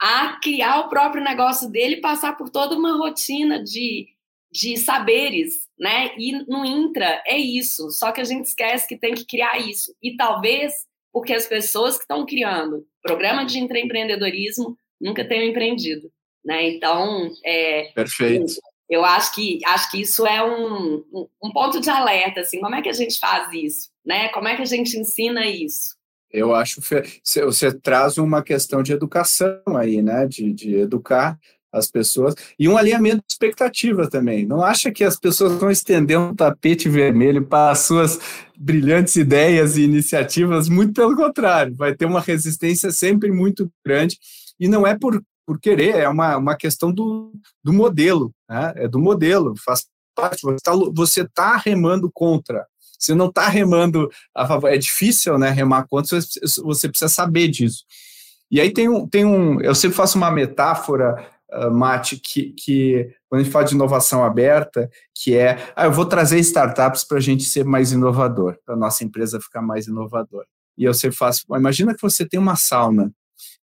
[0.01, 4.07] a criar o próprio negócio dele passar por toda uma rotina de,
[4.53, 6.13] de saberes, né?
[6.17, 9.93] E no Intra é isso, só que a gente esquece que tem que criar isso.
[10.01, 10.73] E talvez
[11.13, 16.11] porque as pessoas que estão criando programa de intraempreendedorismo nunca tenho empreendido,
[16.45, 16.69] né?
[16.69, 18.55] Então, é, perfeito.
[18.89, 21.05] Eu acho que acho que isso é um,
[21.43, 22.61] um ponto de alerta, assim.
[22.61, 24.29] Como é que a gente faz isso, né?
[24.29, 25.97] Como é que a gente ensina isso?
[26.31, 30.27] Eu acho que você traz uma questão de educação aí, né?
[30.27, 31.39] De, de educar
[31.73, 34.47] as pessoas e um alinhamento de expectativa também.
[34.47, 38.19] Não acha que as pessoas vão estender um tapete vermelho para as suas
[38.57, 40.69] brilhantes ideias e iniciativas?
[40.69, 44.19] Muito pelo contrário, vai ter uma resistência sempre muito grande
[44.59, 48.73] e não é por, por querer, é uma, uma questão do, do modelo, né?
[48.77, 50.41] é do modelo, faz parte,
[50.95, 52.67] você está tá remando contra,
[52.99, 57.85] você não está remando a favor, é difícil né, remar contra, você, precisa saber disso.
[58.51, 61.15] E aí tem um, tem um eu sempre faço uma metáfora,
[61.53, 65.93] uh, Mate, que, que quando a gente fala de inovação aberta, que é, ah, eu
[65.93, 69.87] vou trazer startups para a gente ser mais inovador, para a nossa empresa ficar mais
[69.87, 70.47] inovadora.
[70.79, 73.13] E eu sempre faço, imagina que você tem uma sauna,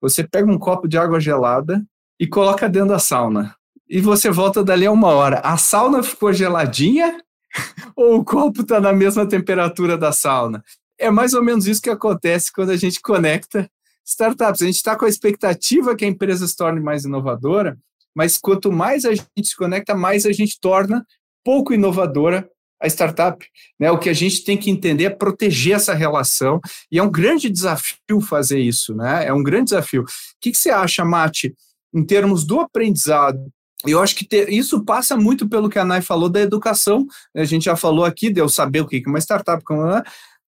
[0.03, 1.83] você pega um copo de água gelada
[2.19, 3.55] e coloca dentro da sauna.
[3.89, 5.39] E você volta dali a uma hora.
[5.41, 7.23] A sauna ficou geladinha
[7.95, 10.65] ou o copo está na mesma temperatura da sauna?
[10.99, 13.71] É mais ou menos isso que acontece quando a gente conecta
[14.05, 14.63] startups.
[14.63, 17.79] A gente está com a expectativa que a empresa se torne mais inovadora,
[18.15, 21.07] mas quanto mais a gente se conecta, mais a gente torna
[21.45, 22.49] pouco inovadora
[22.83, 23.47] a startup.
[23.79, 23.91] Né?
[23.91, 27.49] O que a gente tem que entender é proteger essa relação, e é um grande
[27.49, 29.27] desafio fazer isso, né?
[29.27, 30.03] É um grande desafio.
[30.03, 30.07] O
[30.41, 31.55] que, que você acha, Mate,
[31.95, 33.51] em termos do aprendizado?
[33.87, 37.07] Eu acho que ter, isso passa muito pelo que a Nai falou da educação.
[37.35, 40.03] A gente já falou aqui de eu saber o que é uma startup, é,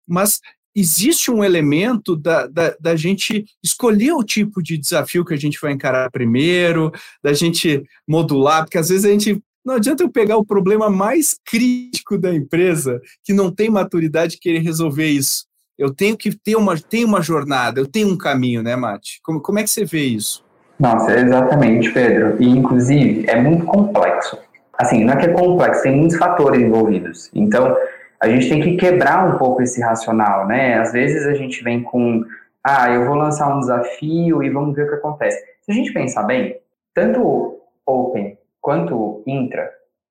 [0.07, 0.41] mas
[0.75, 5.59] existe um elemento da, da, da, gente escolher o tipo de desafio que a gente
[5.61, 10.39] vai encarar primeiro, da gente modular, porque às vezes a gente não adianta eu pegar
[10.39, 15.45] o problema mais crítico da empresa, que não tem maturidade, e querer resolver isso.
[15.77, 19.21] Eu tenho que ter uma, ter uma jornada, eu tenho um caminho, né, Mate?
[19.23, 20.43] Como, como é que você vê isso?
[20.81, 22.43] Nossa, exatamente, Pedro.
[22.43, 24.39] E, inclusive, é muito complexo.
[24.73, 27.31] Assim, não é que é complexo, tem muitos fatores envolvidos.
[27.35, 27.77] Então,
[28.19, 30.79] a gente tem que quebrar um pouco esse racional, né?
[30.79, 32.25] Às vezes a gente vem com,
[32.65, 35.39] ah, eu vou lançar um desafio e vamos ver o que acontece.
[35.61, 36.57] Se a gente pensar bem,
[36.95, 38.38] tanto Open
[38.69, 39.71] quanto intra,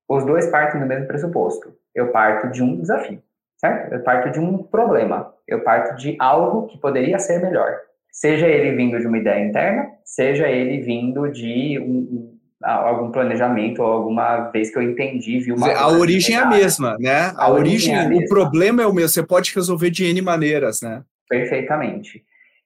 [0.10, 1.76] os dois partem do mesmo pressuposto.
[1.94, 3.22] Eu parto de um desafio,
[3.56, 3.94] certo?
[3.94, 5.32] Eu parto de um problema.
[5.48, 7.72] Eu parto de algo que poderia ser melhor.
[8.12, 13.92] Seja ele vindo de uma ideia interna, seja ele vindo de um, algum planejamento ou
[13.92, 15.72] alguma vez que eu entendi, vi uma.
[15.74, 17.32] A origem é a mesma, né?
[17.38, 19.10] A, a origem, origem é o problema é o mesmo.
[19.10, 21.04] Você pode resolver de N maneiras, né?
[21.30, 22.24] Perfeitamente.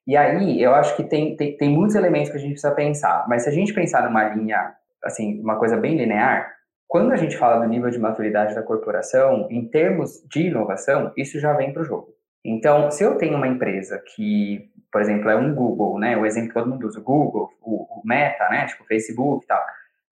[0.08, 3.26] E aí, eu acho que tem, tem, tem muitos elementos que a gente precisa pensar.
[3.28, 4.74] Mas se a gente pensar numa linha
[5.04, 6.52] assim, uma coisa bem linear,
[6.88, 11.40] quando a gente fala do nível de maturidade da corporação, em termos de inovação, isso
[11.40, 12.10] já vem para o jogo.
[12.44, 16.50] Então, se eu tenho uma empresa que, por exemplo, é um Google, né, o exemplo
[16.50, 19.64] que todo mundo usa, o Google, o, o Meta, né, tipo o Facebook e tal,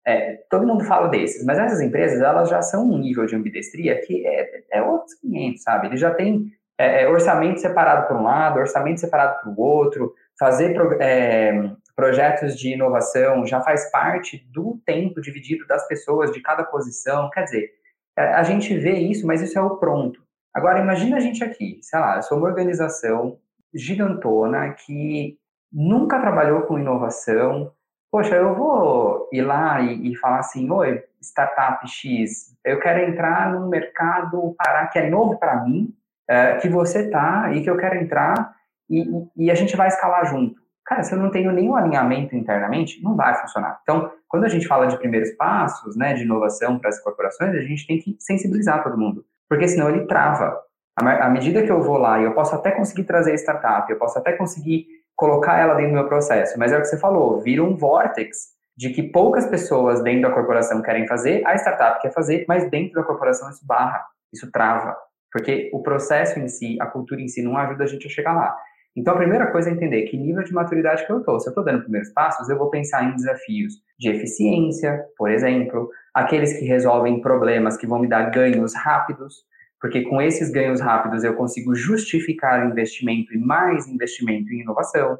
[0.05, 3.99] é, todo mundo fala desses, mas essas empresas, elas já são um nível de ambidestria
[4.01, 5.87] que é, é outros 500, sabe?
[5.87, 10.13] Eles já têm é, é, orçamento separado para um lado, orçamento separado para o outro,
[10.39, 16.63] fazer é, projetos de inovação já faz parte do tempo dividido das pessoas, de cada
[16.63, 17.71] posição, quer dizer,
[18.15, 20.23] a gente vê isso, mas isso é o pronto.
[20.53, 23.37] Agora, imagina a gente aqui, sei lá, eu sou uma organização
[23.73, 25.37] gigantona que
[25.69, 27.73] nunca trabalhou com inovação,
[28.09, 33.51] poxa, eu vou ir lá e, e, falar assim, oi, startup X, eu quero entrar
[33.51, 35.93] num mercado Pará que é novo para mim,
[36.29, 38.55] é, que você tá e que eu quero entrar
[38.89, 39.03] e,
[39.35, 40.61] e, a gente vai escalar junto.
[40.89, 43.79] Cara, se eu não tenho nenhum alinhamento internamente, não vai funcionar.
[43.83, 47.61] Então, quando a gente fala de primeiros passos, né, de inovação para as corporações, a
[47.61, 50.59] gente tem que sensibilizar todo mundo, porque senão ele trava.
[50.97, 53.99] À medida que eu vou lá e eu posso até conseguir trazer a startup, eu
[53.99, 56.57] posso até conseguir colocar ela dentro do meu processo.
[56.57, 60.31] Mas é o que você falou, vira um vortex de que poucas pessoas dentro da
[60.33, 64.97] corporação querem fazer, a startup quer fazer, mas dentro da corporação isso barra, isso trava.
[65.31, 68.33] Porque o processo em si, a cultura em si, não ajuda a gente a chegar
[68.33, 68.57] lá.
[68.95, 71.39] Então, a primeira coisa é entender que nível de maturidade que eu estou.
[71.39, 75.89] Se eu estou dando primeiros passos, eu vou pensar em desafios de eficiência, por exemplo,
[76.13, 79.45] aqueles que resolvem problemas que vão me dar ganhos rápidos,
[79.79, 85.17] porque com esses ganhos rápidos eu consigo justificar investimento e mais investimento em inovação.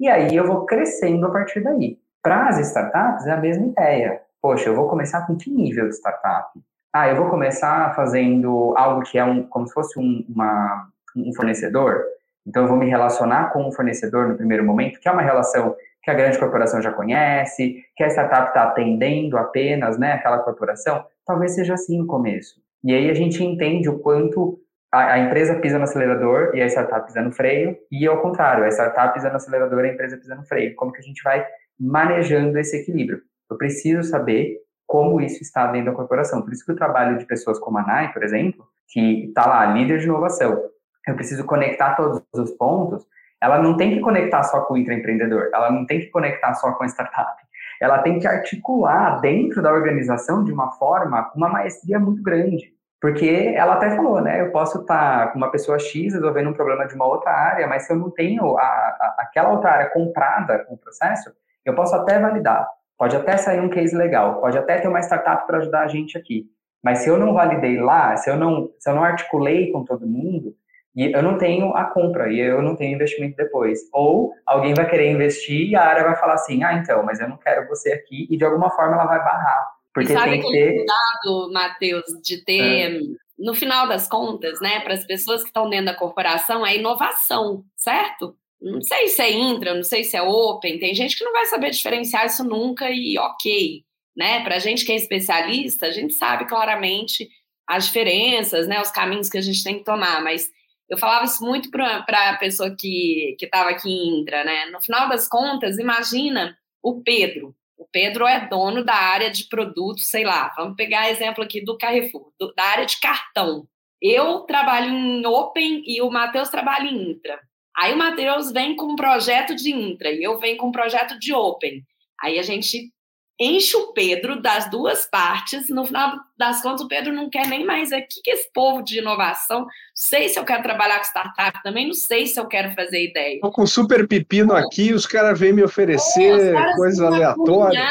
[0.00, 1.98] E aí eu vou crescendo a partir daí.
[2.22, 4.20] Para as startups é a mesma ideia.
[4.40, 6.50] Poxa, eu vou começar com que nível de startup?
[6.92, 11.32] Ah, eu vou começar fazendo algo que é um, como se fosse um, uma, um
[11.34, 12.04] fornecedor.
[12.46, 15.74] Então eu vou me relacionar com o fornecedor no primeiro momento, que é uma relação
[16.02, 21.04] que a grande corporação já conhece, que a startup está atendendo apenas, né, aquela corporação.
[21.24, 22.60] Talvez seja assim no começo.
[22.82, 24.58] E aí a gente entende o quanto
[24.90, 28.64] a, a, empresa pisa no acelerador e a startup pisa no freio, e ao contrário,
[28.64, 30.74] a startup pisa no acelerador e a empresa pisa no freio.
[30.74, 31.46] Como que a gente vai
[31.78, 33.22] manejando esse equilíbrio?
[33.48, 36.42] Eu preciso saber como isso está dentro da corporação.
[36.42, 39.64] Por isso que o trabalho de pessoas como a NAI, por exemplo, que está lá,
[39.66, 40.60] líder de inovação,
[41.06, 43.06] eu preciso conectar todos os pontos,
[43.40, 46.72] ela não tem que conectar só com o intraempreendedor, ela não tem que conectar só
[46.72, 47.42] com a startup,
[47.80, 52.72] ela tem que articular dentro da organização de uma forma, com uma maestria muito grande.
[53.00, 54.40] Porque ela até falou, né?
[54.40, 57.82] Eu posso estar com uma pessoa X resolvendo um problema de uma outra área, mas
[57.82, 61.32] se eu não tenho a, a, aquela outra área comprada com o processo,
[61.64, 62.68] eu posso até validar.
[62.96, 66.16] Pode até sair um case legal, pode até ter uma startup para ajudar a gente
[66.16, 66.46] aqui.
[66.80, 70.06] Mas se eu não validei lá, se eu não, se eu não articulei com todo
[70.06, 70.54] mundo,
[70.94, 73.80] e eu não tenho a compra e eu não tenho investimento depois.
[73.92, 77.28] Ou alguém vai querer investir e a área vai falar assim: ah, então, mas eu
[77.28, 79.68] não quero você aqui, e de alguma forma ela vai barrar.
[79.94, 80.76] Porque e sabe tem que ter.
[80.76, 82.60] cuidado, Matheus, de ter.
[82.60, 83.00] É.
[83.38, 87.64] No final das contas, né, para as pessoas que estão dentro da corporação, é inovação,
[87.74, 88.36] certo?
[88.60, 91.46] Não sei se é intra, não sei se é open, tem gente que não vai
[91.46, 93.82] saber diferenciar isso nunca e ok,
[94.16, 94.44] né?
[94.44, 97.28] Para a gente que é especialista, a gente sabe claramente
[97.66, 100.50] as diferenças, né, os caminhos que a gente tem que tomar, mas
[100.92, 104.66] eu falava isso muito para a pessoa que estava aqui em Indra, né?
[104.66, 107.56] No final das contas, imagina o Pedro.
[107.78, 111.78] O Pedro é dono da área de produtos, sei lá, vamos pegar exemplo aqui do
[111.78, 113.66] Carrefour, do, da área de cartão.
[114.02, 117.40] Eu trabalho em Open e o Matheus trabalha em Intra.
[117.74, 121.18] Aí o Matheus vem com um projeto de Intra e eu venho com um projeto
[121.18, 121.82] de Open.
[122.20, 122.91] Aí a gente
[123.38, 125.68] enche o Pedro das duas partes.
[125.68, 128.98] No final das contas, o Pedro não quer nem mais aqui que esse povo de
[128.98, 129.60] inovação.
[129.60, 133.10] Não sei se eu quero trabalhar com startup também, não sei se eu quero fazer
[133.10, 133.34] ideia.
[133.34, 137.84] Estou com super pepino aqui, os caras vêm me oferecer é, coisas aleatórias.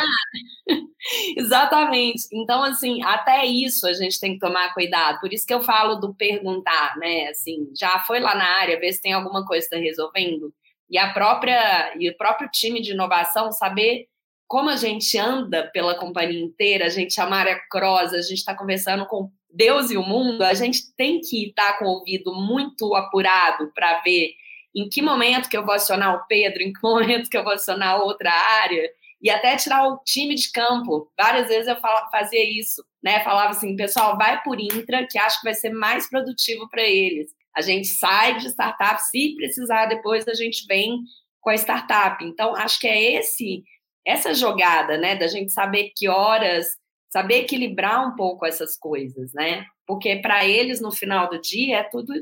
[1.36, 2.28] Exatamente.
[2.32, 5.20] Então, assim, até isso a gente tem que tomar cuidado.
[5.20, 7.28] Por isso que eu falo do perguntar, né?
[7.30, 10.54] Assim, já foi lá na área, ver se tem alguma coisa que está resolvendo.
[10.90, 14.08] E a própria e o próprio time de inovação saber
[14.52, 18.40] como a gente anda pela companhia inteira, a gente é a Maria Cross, a gente
[18.40, 22.36] está conversando com Deus e o mundo, a gente tem que estar com o ouvido
[22.36, 24.34] muito apurado para ver
[24.76, 27.54] em que momento que eu vou acionar o Pedro, em que momento que eu vou
[27.54, 28.92] acionar outra área,
[29.22, 31.10] e até tirar o time de campo.
[31.18, 31.78] Várias vezes eu
[32.12, 33.24] fazia isso, né?
[33.24, 37.32] Falava assim, pessoal, vai por intra, que acho que vai ser mais produtivo para eles.
[37.56, 41.04] A gente sai de startup, se precisar, depois a gente vem
[41.40, 42.22] com a startup.
[42.26, 43.64] Então, acho que é esse
[44.06, 46.68] essa jogada, né, da gente saber que horas,
[47.10, 49.66] saber equilibrar um pouco essas coisas, né?
[49.86, 52.14] Porque para eles no final do dia é tudo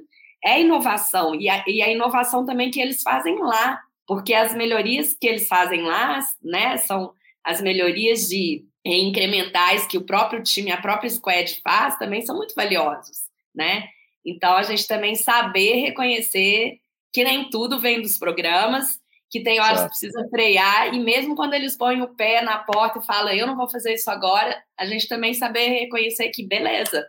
[0.44, 5.14] é inovação e a, e a inovação também que eles fazem lá, porque as melhorias
[5.14, 7.14] que eles fazem lá, né, são
[7.44, 12.56] as melhorias de incrementais que o próprio time, a própria squad faz, também são muito
[12.56, 13.18] valiosos,
[13.54, 13.88] né?
[14.26, 16.80] Então a gente também saber reconhecer
[17.12, 18.99] que nem tudo vem dos programas
[19.30, 23.00] que tem horas que precisa frear, e mesmo quando eles põem o pé na porta
[23.00, 27.06] e falam, eu não vou fazer isso agora, a gente também saber reconhecer que, beleza,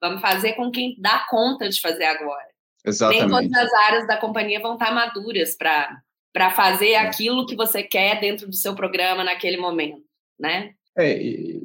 [0.00, 2.46] vamos fazer com quem dá conta de fazer agora.
[2.84, 3.26] Exatamente.
[3.26, 6.98] Nem todas as áreas da companhia vão estar maduras para fazer é.
[6.98, 10.02] aquilo que você quer dentro do seu programa naquele momento,
[10.38, 10.74] né?
[10.96, 11.18] É,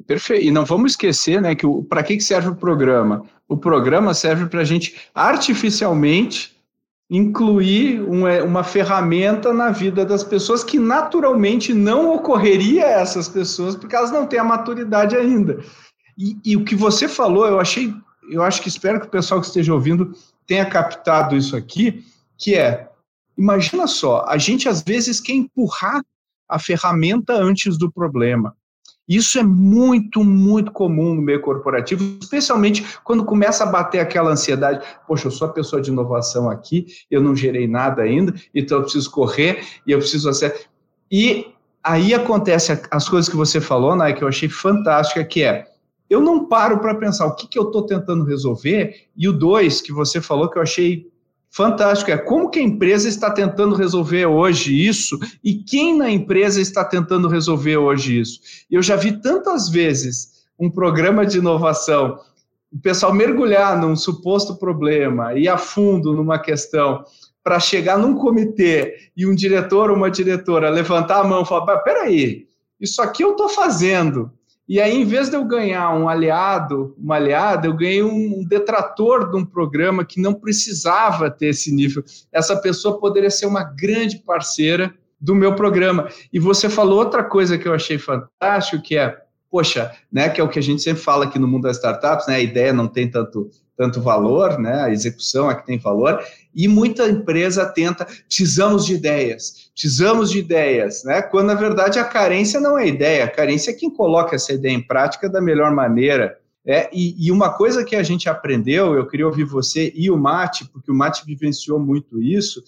[0.08, 0.44] perfeito.
[0.44, 3.30] E não vamos esquecer, né, que para que serve o programa?
[3.48, 6.59] O programa serve para a gente artificialmente
[7.10, 13.76] incluir uma, uma ferramenta na vida das pessoas que naturalmente não ocorreria a essas pessoas
[13.76, 15.60] porque elas não têm a maturidade ainda.
[16.18, 17.94] E, e o que você falou, eu achei,
[18.30, 20.14] eu acho que espero que o pessoal que esteja ouvindo
[20.46, 22.04] tenha captado isso aqui,
[22.38, 22.88] que é,
[23.38, 26.04] imagina só, a gente às vezes quer empurrar
[26.48, 28.56] a ferramenta antes do problema.
[29.10, 34.86] Isso é muito, muito comum no meio corporativo, especialmente quando começa a bater aquela ansiedade.
[35.08, 38.84] Poxa, eu sou a pessoa de inovação aqui, eu não gerei nada ainda, então eu
[38.84, 40.62] preciso correr e eu preciso acertar.
[41.12, 41.48] E
[41.84, 45.66] aí acontece as coisas que você falou, né, que eu achei fantástica, que é
[46.08, 49.80] eu não paro para pensar o que, que eu estou tentando resolver, e o dois
[49.80, 51.08] que você falou que eu achei
[51.52, 52.12] fantástico.
[52.12, 56.84] É como que a empresa está tentando resolver hoje isso e quem na empresa está
[56.84, 58.40] tentando resolver hoje isso.
[58.70, 62.20] Eu já vi tantas vezes um programa de inovação,
[62.72, 67.04] o pessoal mergulhar num suposto problema e a fundo numa questão
[67.44, 71.80] para chegar num comitê e um diretor ou uma diretora levantar a mão e falar:
[71.80, 72.48] peraí,
[72.80, 74.32] isso aqui eu estou fazendo.
[74.70, 79.32] E aí, em vez de eu ganhar um aliado, uma aliada, eu ganhei um detrator
[79.32, 82.04] de um programa que não precisava ter esse nível.
[82.32, 86.08] Essa pessoa poderia ser uma grande parceira do meu programa.
[86.32, 89.18] E você falou outra coisa que eu achei fantástico, que é,
[89.50, 92.28] poxa, né, que é o que a gente sempre fala aqui no mundo das startups,
[92.28, 93.50] né, a ideia não tem tanto
[93.80, 94.82] tanto valor, né?
[94.82, 96.22] A execução é que tem valor,
[96.54, 101.22] e muita empresa tenta, precisamos de ideias, precisamos de ideias, né?
[101.22, 104.74] Quando na verdade a carência não é ideia, a carência é quem coloca essa ideia
[104.74, 106.38] em prática da melhor maneira.
[106.68, 110.18] É, e, e uma coisa que a gente aprendeu, eu queria ouvir você e o
[110.18, 112.62] Mate, porque o Mate vivenciou muito isso,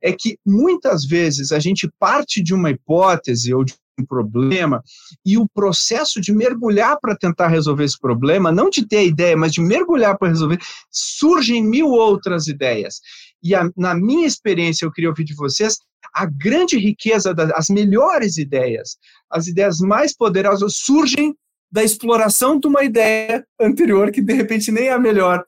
[0.00, 3.74] é que muitas vezes a gente parte de uma hipótese ou de
[4.04, 4.82] problema
[5.24, 9.36] e o processo de mergulhar para tentar resolver esse problema, não de ter a ideia,
[9.36, 10.58] mas de mergulhar para resolver,
[10.90, 13.00] surgem mil outras ideias.
[13.42, 15.78] E a, na minha experiência, eu queria ouvir de vocês
[16.12, 18.96] a grande riqueza das melhores ideias,
[19.30, 21.34] as ideias mais poderosas surgem
[21.70, 25.44] da exploração de uma ideia anterior que de repente nem é a melhor.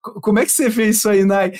[0.00, 1.52] Como é que você vê isso aí, Nai?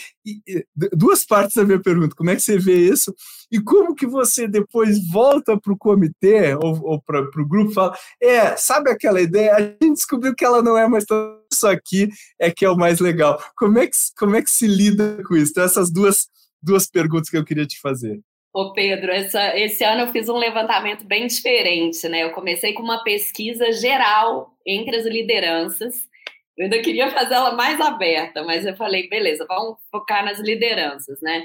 [0.93, 2.15] duas partes da minha pergunta.
[2.15, 3.15] Como é que você vê isso?
[3.51, 7.75] E como que você depois volta para o comitê ou, ou para o grupo e
[7.75, 9.55] fala, é, sabe aquela ideia?
[9.55, 11.05] A gente descobriu que ela não é mais
[11.53, 13.43] isso aqui é que é o mais legal.
[13.57, 15.51] Como é que, como é que se lida com isso?
[15.51, 16.29] Então, essas duas,
[16.63, 18.21] duas perguntas que eu queria te fazer.
[18.53, 22.25] Ô Pedro, essa, esse ano eu fiz um levantamento bem diferente, né?
[22.25, 26.10] Eu comecei com uma pesquisa geral entre as lideranças
[26.61, 31.19] eu ainda queria fazer ela mais aberta, mas eu falei, beleza, vamos focar nas lideranças,
[31.23, 31.43] né?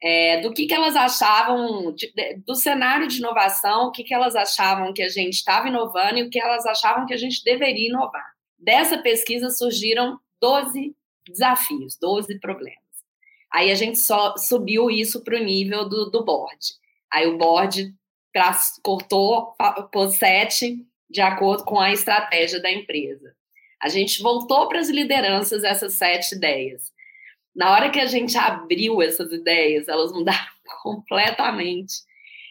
[0.00, 2.12] É, do que, que elas achavam de,
[2.46, 6.22] do cenário de inovação, o que, que elas achavam que a gente estava inovando e
[6.22, 8.24] o que elas achavam que a gente deveria inovar.
[8.56, 10.94] Dessa pesquisa surgiram 12
[11.26, 12.78] desafios, 12 problemas.
[13.52, 16.58] Aí a gente só subiu isso para o nível do, do board.
[17.12, 17.92] Aí o board
[18.80, 19.56] cortou,
[19.90, 23.34] pôs sete de acordo com a estratégia da empresa.
[23.82, 26.92] A gente voltou para as lideranças essas sete ideias.
[27.54, 30.46] Na hora que a gente abriu essas ideias, elas mudaram
[30.82, 31.94] completamente.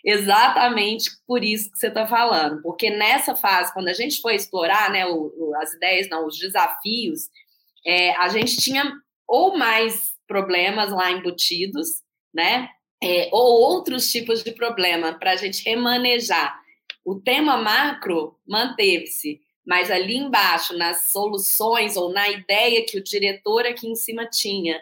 [0.04, 2.62] Exatamente por isso que você está falando.
[2.62, 6.38] Porque nessa fase, quando a gente foi explorar né, o, o, as ideias, não, os
[6.38, 7.30] desafios,
[7.86, 8.92] é, a gente tinha
[9.28, 12.02] ou mais problemas lá embutidos,
[12.34, 12.70] né?
[13.04, 16.60] É, ou outros tipos de problema para a gente remanejar.
[17.04, 23.66] O tema macro manteve-se, mas ali embaixo, nas soluções ou na ideia que o diretor
[23.66, 24.82] aqui em cima tinha,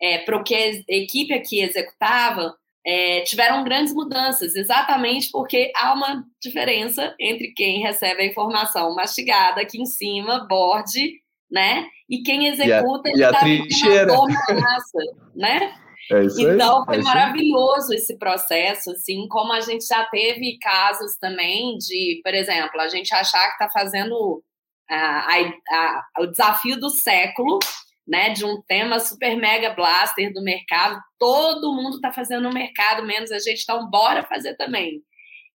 [0.00, 5.92] é, para o que a equipe aqui executava, é, tiveram grandes mudanças, exatamente porque há
[5.92, 11.20] uma diferença entre quem recebe a informação mastigada aqui em cima, board,
[11.50, 11.86] né?
[12.08, 14.98] E quem executa e a, e a tá massa,
[15.36, 15.74] né?
[16.10, 21.78] É então, foi é maravilhoso esse processo, assim, como a gente já teve casos também
[21.78, 24.42] de, por exemplo, a gente achar que está fazendo
[24.88, 25.38] a,
[25.70, 27.60] a, o desafio do século,
[28.06, 33.06] né, de um tema super mega blaster do mercado, todo mundo está fazendo no mercado,
[33.06, 35.00] menos a gente, então bora fazer também.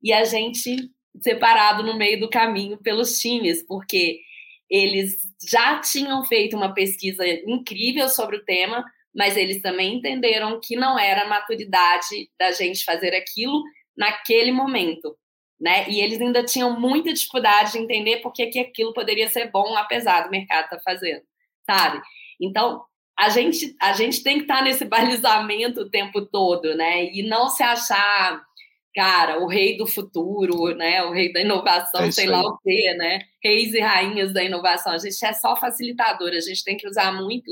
[0.04, 0.76] E a gente
[1.22, 4.20] separado no meio do caminho pelos times, porque
[4.70, 5.18] eles
[5.50, 8.84] já tinham feito uma pesquisa incrível sobre o tema,
[9.14, 13.62] mas eles também entenderam que não era a maturidade da gente fazer aquilo
[13.96, 15.16] naquele momento,
[15.60, 15.88] né?
[15.90, 20.22] E eles ainda tinham muita dificuldade de entender por que, aquilo poderia ser bom, apesar
[20.22, 21.22] do mercado estar tá fazendo,
[21.66, 22.02] sabe?
[22.42, 22.84] Então,
[23.18, 27.06] a gente, a gente tem que estar tá nesse balizamento o tempo todo, né?
[27.06, 28.44] E não se achar,
[28.96, 31.04] cara, o rei do futuro, né?
[31.04, 33.20] O rei da inovação, é sei lá o quê, né?
[33.44, 34.94] Reis e rainhas da inovação.
[34.94, 37.52] A gente é só facilitador, a gente tem que usar muito.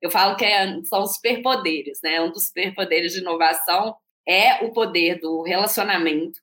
[0.00, 2.20] Eu falo que é, são superpoderes, né?
[2.20, 3.96] Um dos superpoderes de inovação
[4.26, 6.38] é o poder do relacionamento,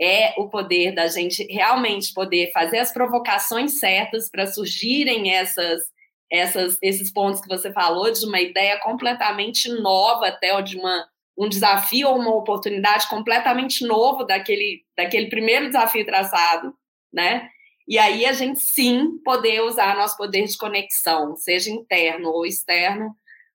[0.00, 5.82] é o poder da gente realmente poder fazer as provocações certas para surgirem essas,
[6.30, 11.06] essas, esses pontos que você falou, de uma ideia completamente nova, até ou de uma,
[11.38, 16.74] um desafio ou uma oportunidade completamente novo daquele, daquele primeiro desafio traçado,
[17.12, 17.50] né?
[17.88, 23.14] E aí a gente sim poder usar nosso poder de conexão, seja interno ou externo,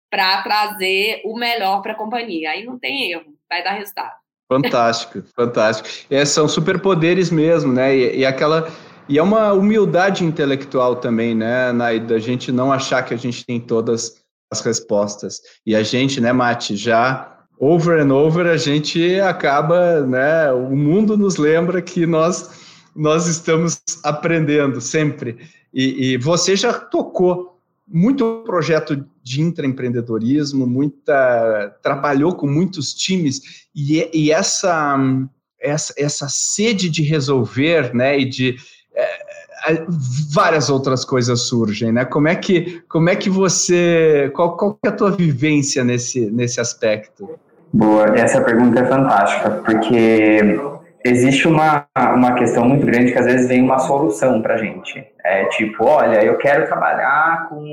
[0.09, 2.51] para trazer o melhor para a companhia.
[2.51, 4.13] Aí não tem erro, vai dar resultado.
[4.51, 5.89] Fantástico, fantástico.
[6.09, 7.95] É, são superpoderes mesmo, né?
[7.95, 8.69] E, e, aquela
[9.07, 11.71] e é uma humildade intelectual também, né?
[11.71, 14.21] Na, da gente não achar que a gente tem todas
[14.51, 15.41] as respostas.
[15.65, 20.51] E a gente, né, Mate, já over and over a gente acaba, né?
[20.51, 22.60] O mundo nos lembra que nós
[22.95, 25.37] nós estamos aprendendo sempre.
[25.73, 34.09] E, e você já tocou muito projeto de intraempreendedorismo, muita trabalhou com muitos times e,
[34.13, 34.97] e essa,
[35.59, 38.55] essa essa sede de resolver, né, e de
[38.95, 39.85] é,
[40.33, 42.05] várias outras coisas surgem, né?
[42.05, 46.59] Como é que como é que você qual, qual é a tua vivência nesse nesse
[46.59, 47.37] aspecto?
[47.73, 50.59] Boa, essa pergunta é fantástica porque
[51.03, 55.05] existe uma, uma questão muito grande que às vezes vem uma solução para gente.
[55.23, 57.63] É tipo, olha, eu quero trabalhar com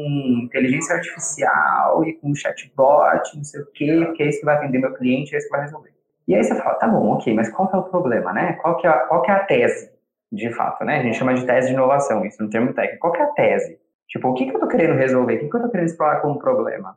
[0.43, 4.79] inteligência artificial e com chatbot, não sei o quê, porque é isso que vai atender
[4.79, 5.91] meu cliente, é isso que vai resolver.
[6.26, 8.53] E aí você fala, tá bom, ok, mas qual que é o problema, né?
[8.61, 9.91] Qual que é, qual que é a tese,
[10.31, 10.99] de fato, né?
[10.99, 13.01] A gente chama de tese de inovação, isso no termo técnico.
[13.01, 13.79] Qual que é a tese?
[14.09, 15.37] Tipo, o que, que eu tô querendo resolver?
[15.37, 16.97] O que, que eu tô querendo explorar como problema?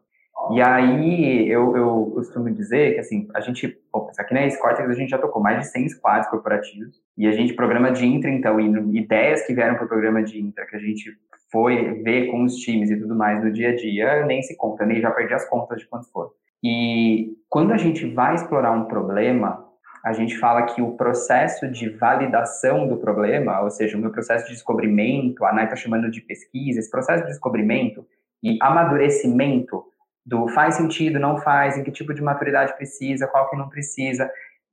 [0.50, 4.94] E aí eu, eu costumo dizer que assim, a gente, pô, aqui na Scortex a
[4.94, 8.60] gente já tocou mais de 100 squads corporativos e a gente programa de intra então
[8.60, 11.12] e ideias que vieram para o programa de intra que a gente
[11.52, 14.86] foi ver com os times e tudo mais no dia a dia, nem se conta,
[14.86, 16.32] nem já perdi as contas de quantos foram.
[16.64, 19.66] E quando a gente vai explorar um problema,
[20.04, 24.46] a gente fala que o processo de validação do problema, ou seja, o meu processo
[24.46, 28.06] de descobrimento, a Nai está chamando de pesquisa, esse processo de descobrimento
[28.42, 29.84] e amadurecimento
[30.26, 34.32] do faz sentido, não faz, em que tipo de maturidade precisa, qual que não precisa.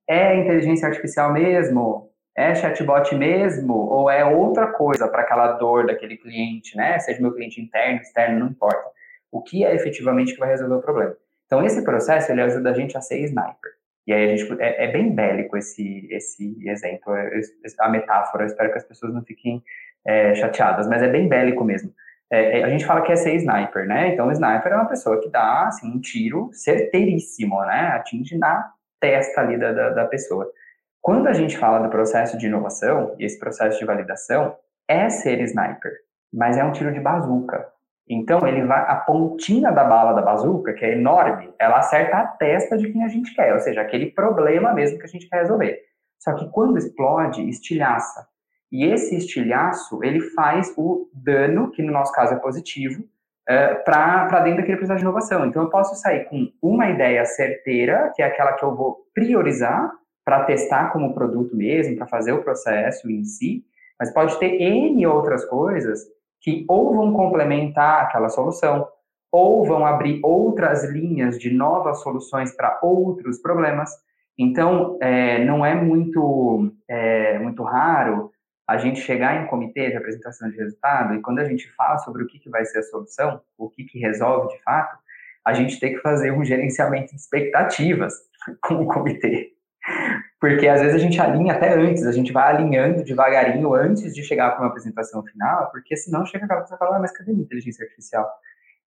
[0.09, 2.11] É inteligência artificial mesmo?
[2.37, 3.75] É chatbot mesmo?
[3.75, 6.99] Ou é outra coisa para aquela dor daquele cliente, né?
[6.99, 8.91] Seja meu cliente interno, externo, não importa.
[9.31, 11.17] O que é efetivamente que vai resolver o problema?
[11.47, 13.73] Então, esse processo, ele ajuda a gente a ser sniper.
[14.07, 17.13] E aí, a gente, é, é bem bélico esse, esse exemplo,
[17.81, 18.45] a metáfora.
[18.45, 19.63] Eu espero que as pessoas não fiquem
[20.07, 21.93] é, chateadas, mas é bem bélico mesmo.
[22.31, 24.09] É, é, a gente fala que é ser sniper, né?
[24.09, 27.89] Então, o sniper é uma pessoa que dá assim, um tiro certeiríssimo, né?
[27.95, 28.71] Atinge na
[29.01, 30.51] testa ali da, da, da pessoa.
[31.01, 34.55] Quando a gente fala do processo de inovação, esse processo de validação,
[34.87, 35.93] é ser sniper,
[36.33, 37.67] mas é um tiro de bazuca.
[38.09, 42.27] Então, ele vai, a pontinha da bala da bazuca, que é enorme, ela acerta a
[42.27, 45.41] testa de quem a gente quer, ou seja, aquele problema mesmo que a gente quer
[45.41, 45.79] resolver.
[46.19, 48.27] Só que quando explode, estilhaça.
[48.71, 53.03] E esse estilhaço, ele faz o dano, que no nosso caso é positivo,
[53.49, 55.47] é, para dentro daquele processo de inovação.
[55.47, 59.91] Então, eu posso sair com uma ideia certeira, que é aquela que eu vou priorizar
[60.23, 63.65] para testar como produto mesmo, para fazer o processo em si,
[63.99, 66.01] mas pode ter N outras coisas
[66.41, 68.87] que ou vão complementar aquela solução,
[69.33, 73.91] ou vão abrir outras linhas de novas soluções para outros problemas.
[74.39, 78.31] Então, é, não é muito, é, muito raro
[78.69, 82.23] a gente chegar em comitê de apresentação de resultado e quando a gente fala sobre
[82.23, 84.99] o que, que vai ser a solução, o que, que resolve de fato,
[85.43, 88.13] a gente tem que fazer um gerenciamento de expectativas
[88.61, 89.55] com o comitê.
[90.39, 94.23] Porque às vezes a gente alinha até antes, a gente vai alinhando devagarinho antes de
[94.23, 97.31] chegar para uma apresentação final, porque senão chega aquela pessoa e fala, ah, mas cadê
[97.31, 98.31] a inteligência artificial?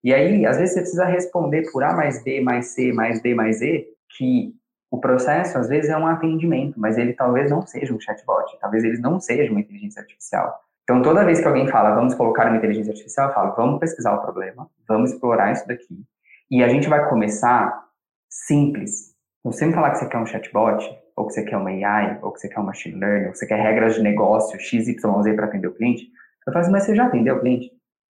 [0.03, 3.33] E aí, às vezes, você precisa responder por A mais B mais C mais D
[3.33, 4.53] mais E, que
[4.91, 8.83] o processo, às vezes, é um atendimento, mas ele talvez não seja um chatbot, talvez
[8.83, 10.59] ele não seja uma inteligência artificial.
[10.83, 14.13] Então, toda vez que alguém fala, vamos colocar uma inteligência artificial, eu falo, vamos pesquisar
[14.13, 16.03] o problema, vamos explorar isso daqui.
[16.49, 17.85] E a gente vai começar
[18.29, 19.15] simples.
[19.45, 20.85] Não sempre falar que você quer um chatbot,
[21.15, 23.37] ou que você quer uma AI, ou que você quer um machine learning, ou que
[23.37, 26.09] você quer regras de negócio XYZ para atender o cliente.
[26.45, 27.71] Eu falo assim, mas você já atendeu o cliente?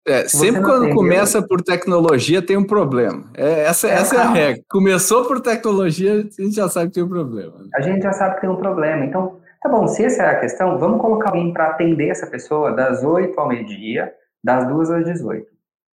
[0.06, 3.24] É, sempre quando começa por tecnologia tem um problema.
[3.34, 4.62] É, essa, é, essa é a regra.
[4.68, 7.58] Começou por tecnologia, a gente já sabe que tem um problema.
[7.58, 7.68] Né?
[7.74, 9.04] A gente já sabe que tem um problema.
[9.04, 12.72] Então, tá bom, se essa é a questão, vamos colocar alguém para atender essa pessoa
[12.72, 15.46] das 8 ao meio-dia, das 2 às 18.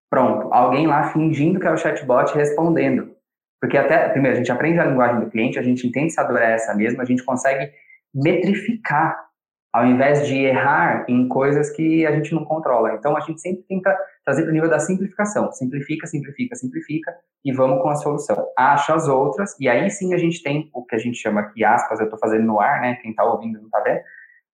[0.09, 3.11] Pronto, alguém lá fingindo que é o chatbot respondendo.
[3.61, 6.23] Porque até, primeiro, a gente aprende a linguagem do cliente, a gente entende se a
[6.23, 7.71] dor é essa mesma, a gente consegue
[8.13, 9.30] metrificar
[9.73, 12.93] ao invés de errar em coisas que a gente não controla.
[12.93, 13.95] Então, a gente sempre tenta
[14.25, 15.51] trazer para o nível da simplificação.
[15.51, 18.47] Simplifica, simplifica, simplifica e vamos com a solução.
[18.57, 21.63] Acha as outras e aí sim a gente tem o que a gente chama aqui,
[21.63, 22.95] aspas, eu estou fazendo no ar, né?
[23.01, 24.01] Quem está ouvindo não está vendo,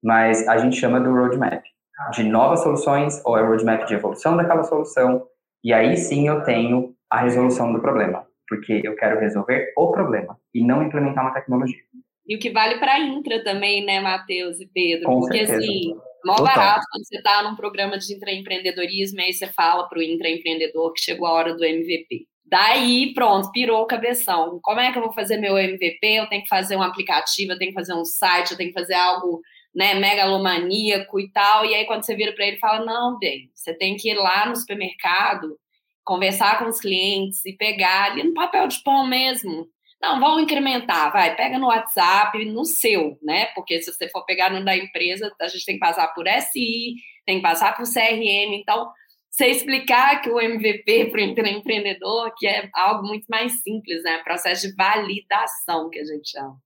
[0.03, 1.63] mas a gente chama do roadmap.
[2.11, 5.26] De novas soluções ou é roadmap de evolução daquela solução
[5.63, 8.26] e aí sim eu tenho a resolução do problema.
[8.47, 11.82] Porque eu quero resolver o problema e não implementar uma tecnologia.
[12.28, 15.05] E o que vale para a Intra também, né, Matheus e Pedro?
[15.05, 15.57] Com Porque, certeza.
[15.59, 20.03] assim, mó barato quando você está num programa de intraempreendedorismo, aí você fala para o
[20.03, 22.28] intraempreendedor que chegou a hora do MVP.
[22.45, 24.59] Daí, pronto, pirou o cabeção.
[24.61, 25.99] Como é que eu vou fazer meu MVP?
[26.05, 28.80] Eu tenho que fazer um aplicativo, eu tenho que fazer um site, eu tenho que
[28.80, 29.41] fazer algo
[29.75, 31.65] né, megalomaníaco e tal.
[31.65, 34.47] E aí, quando você vira para ele, fala: Não, bem, você tem que ir lá
[34.47, 35.57] no supermercado,
[36.05, 39.67] conversar com os clientes e pegar ali no papel de pão mesmo
[40.02, 43.48] não, vamos incrementar, vai, pega no WhatsApp, no seu, né?
[43.56, 46.95] Porque se você for pegar no da empresa, a gente tem que passar por SI,
[47.26, 48.91] tem que passar por CRM, então
[49.30, 54.20] você explicar que o MVP para o empreendedor que é algo muito mais simples, né?
[54.24, 56.58] Processo de validação que a gente chama.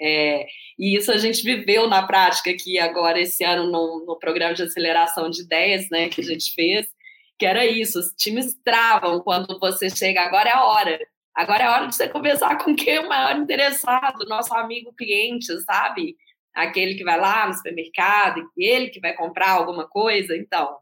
[0.00, 0.46] É,
[0.78, 4.62] e isso a gente viveu na prática aqui agora esse ano no, no programa de
[4.62, 6.08] aceleração de ideias, né?
[6.08, 6.86] Que a gente fez,
[7.38, 7.98] que era isso.
[7.98, 10.22] Os times travam quando você chega.
[10.22, 10.98] Agora é a hora.
[11.40, 15.46] Agora é hora de você conversar com quem é o maior interessado, nosso amigo cliente,
[15.62, 16.14] sabe?
[16.54, 20.36] Aquele que vai lá no supermercado, ele que vai comprar alguma coisa.
[20.36, 20.76] Então,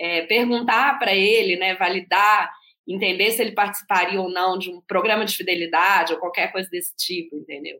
[0.00, 2.50] é, perguntar para ele, né, validar,
[2.86, 6.96] entender se ele participaria ou não de um programa de fidelidade ou qualquer coisa desse
[6.96, 7.76] tipo, entendeu?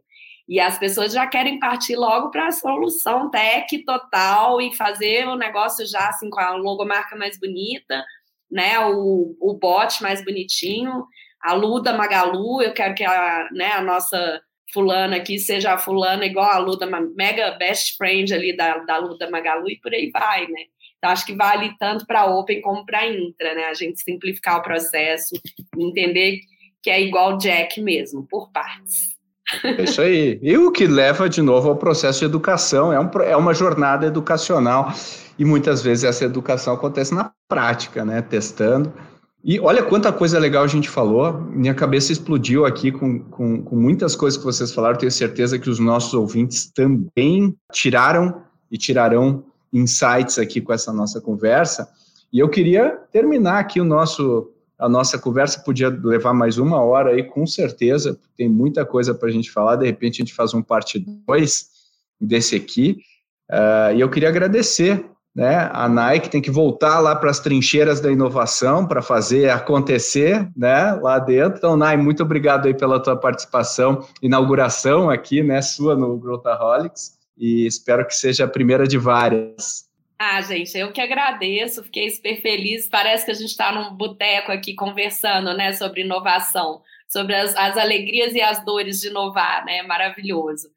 [0.46, 5.34] E as pessoas já querem partir logo para a solução tech total e fazer o
[5.34, 8.04] negócio já assim com a logomarca mais bonita,
[8.50, 8.78] né?
[8.80, 11.06] O, o bot mais bonitinho
[11.42, 14.40] a Luda Magalu, eu quero que a, né, a nossa
[14.72, 19.30] fulana aqui seja a fulana igual a Luda, mega best friend ali da, da Luda
[19.30, 20.62] Magalu e por aí vai, né?
[20.98, 23.64] Então, acho que vale tanto para Open como para Intra, né?
[23.66, 25.34] A gente simplificar o processo
[25.78, 26.40] entender
[26.82, 29.16] que é igual Jack mesmo, por partes.
[29.62, 30.38] É isso aí.
[30.42, 34.06] E o que leva de novo ao processo de educação, é, um, é uma jornada
[34.06, 34.92] educacional
[35.38, 38.20] e muitas vezes essa educação acontece na prática, né?
[38.20, 38.92] Testando
[39.44, 41.32] e olha quanta coisa legal a gente falou.
[41.32, 44.98] Minha cabeça explodiu aqui com, com, com, muitas coisas que vocês falaram.
[44.98, 51.20] Tenho certeza que os nossos ouvintes também tiraram e tirarão insights aqui com essa nossa
[51.20, 51.88] conversa.
[52.32, 57.10] E eu queria terminar aqui o nosso a nossa conversa podia levar mais uma hora
[57.10, 60.54] aí, com certeza, tem muita coisa para a gente falar, de repente a gente faz
[60.54, 61.68] um parte 2
[62.20, 63.00] desse aqui,
[63.50, 65.04] uh, e eu queria agradecer
[65.38, 65.70] né?
[65.72, 70.94] A Nike tem que voltar lá para as trincheiras da inovação para fazer acontecer, né?
[71.00, 71.58] Lá dentro.
[71.58, 75.62] Então, Nai, muito obrigado aí pela tua participação, inauguração aqui, né?
[75.62, 79.86] Sua no Growthaholics e espero que seja a primeira de várias.
[80.18, 82.88] Ah, gente, eu que agradeço, fiquei super feliz.
[82.88, 87.76] Parece que a gente está num boteco aqui conversando, né, sobre inovação, sobre as, as
[87.76, 89.84] alegrias e as dores de inovar, né?
[89.84, 90.68] Maravilhoso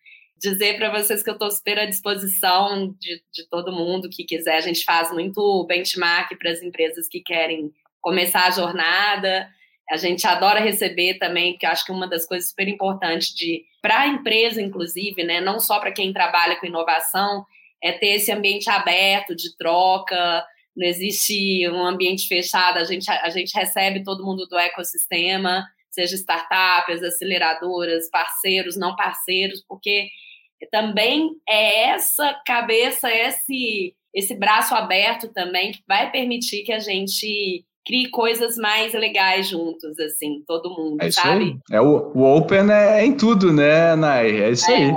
[0.41, 4.57] dizer para vocês que eu estou super à disposição de, de todo mundo que quiser.
[4.57, 7.71] A gente faz muito benchmark para as empresas que querem
[8.01, 9.47] começar a jornada.
[9.89, 14.01] A gente adora receber também, porque acho que uma das coisas super importantes de para
[14.01, 17.45] a empresa, inclusive, né, não só para quem trabalha com inovação,
[17.81, 20.43] é ter esse ambiente aberto de troca.
[20.75, 22.77] Não existe um ambiente fechado.
[22.77, 29.63] A gente, a gente recebe todo mundo do ecossistema, seja startups, aceleradoras, parceiros, não parceiros,
[29.67, 30.07] porque
[30.69, 37.65] também é essa cabeça, esse, esse braço aberto também que vai permitir que a gente
[37.85, 41.57] crie coisas mais legais juntos, assim, todo mundo, é sabe?
[41.71, 44.29] É, o, o open é em tudo, né, Nai?
[44.29, 44.95] É isso é, aí.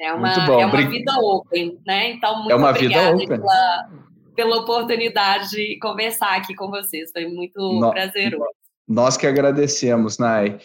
[0.00, 2.10] É uma, é uma vida open, né?
[2.10, 3.90] Então, muito é uma obrigada vida pela,
[4.34, 7.10] pela oportunidade de conversar aqui com vocês.
[7.12, 8.50] Foi muito no, prazeroso.
[8.88, 10.58] Nós que agradecemos, Nai.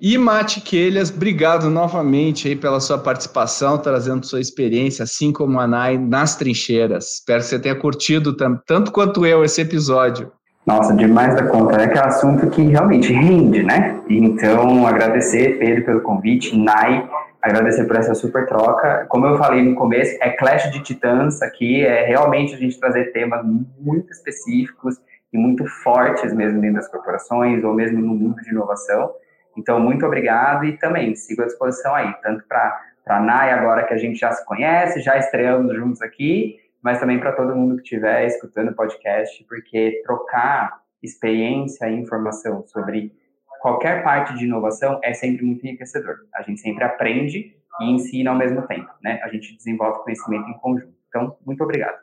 [0.00, 5.66] E Mate Quelhas, obrigado novamente aí pela sua participação, trazendo sua experiência, assim como a
[5.66, 7.14] Nai, nas trincheiras.
[7.14, 8.32] Espero que você tenha curtido
[8.64, 10.30] tanto quanto eu esse episódio.
[10.64, 11.82] Nossa, demais da conta.
[11.82, 14.00] É que é um assunto que realmente rende, né?
[14.08, 17.04] Então, agradecer, Pedro, pelo convite, Nai,
[17.42, 19.04] agradecer por essa super troca.
[19.08, 23.06] Como eu falei no começo, é Clash de Titãs aqui, é realmente a gente trazer
[23.06, 23.44] temas
[23.80, 24.94] muito específicos
[25.32, 29.10] e muito fortes mesmo dentro das corporações ou mesmo no mundo de inovação.
[29.58, 33.92] Então, muito obrigado e também sigo à disposição aí, tanto para a NAI agora que
[33.92, 37.82] a gente já se conhece, já estreamos juntos aqui, mas também para todo mundo que
[37.82, 43.12] estiver escutando o podcast, porque trocar experiência e informação sobre
[43.60, 46.16] qualquer parte de inovação é sempre muito enriquecedor.
[46.34, 49.20] A gente sempre aprende e ensina ao mesmo tempo, né?
[49.24, 50.94] A gente desenvolve conhecimento em conjunto.
[51.08, 51.96] Então, muito obrigado.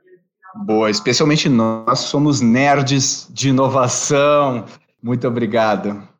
[0.65, 4.65] Boa, especialmente nós somos nerds de inovação.
[5.01, 6.15] Muito obrigado.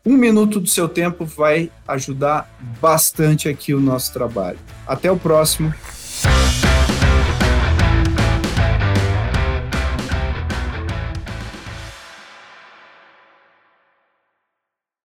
[0.07, 2.49] Um minuto do seu tempo vai ajudar
[2.81, 4.59] bastante aqui o nosso trabalho.
[4.87, 5.75] Até o próximo.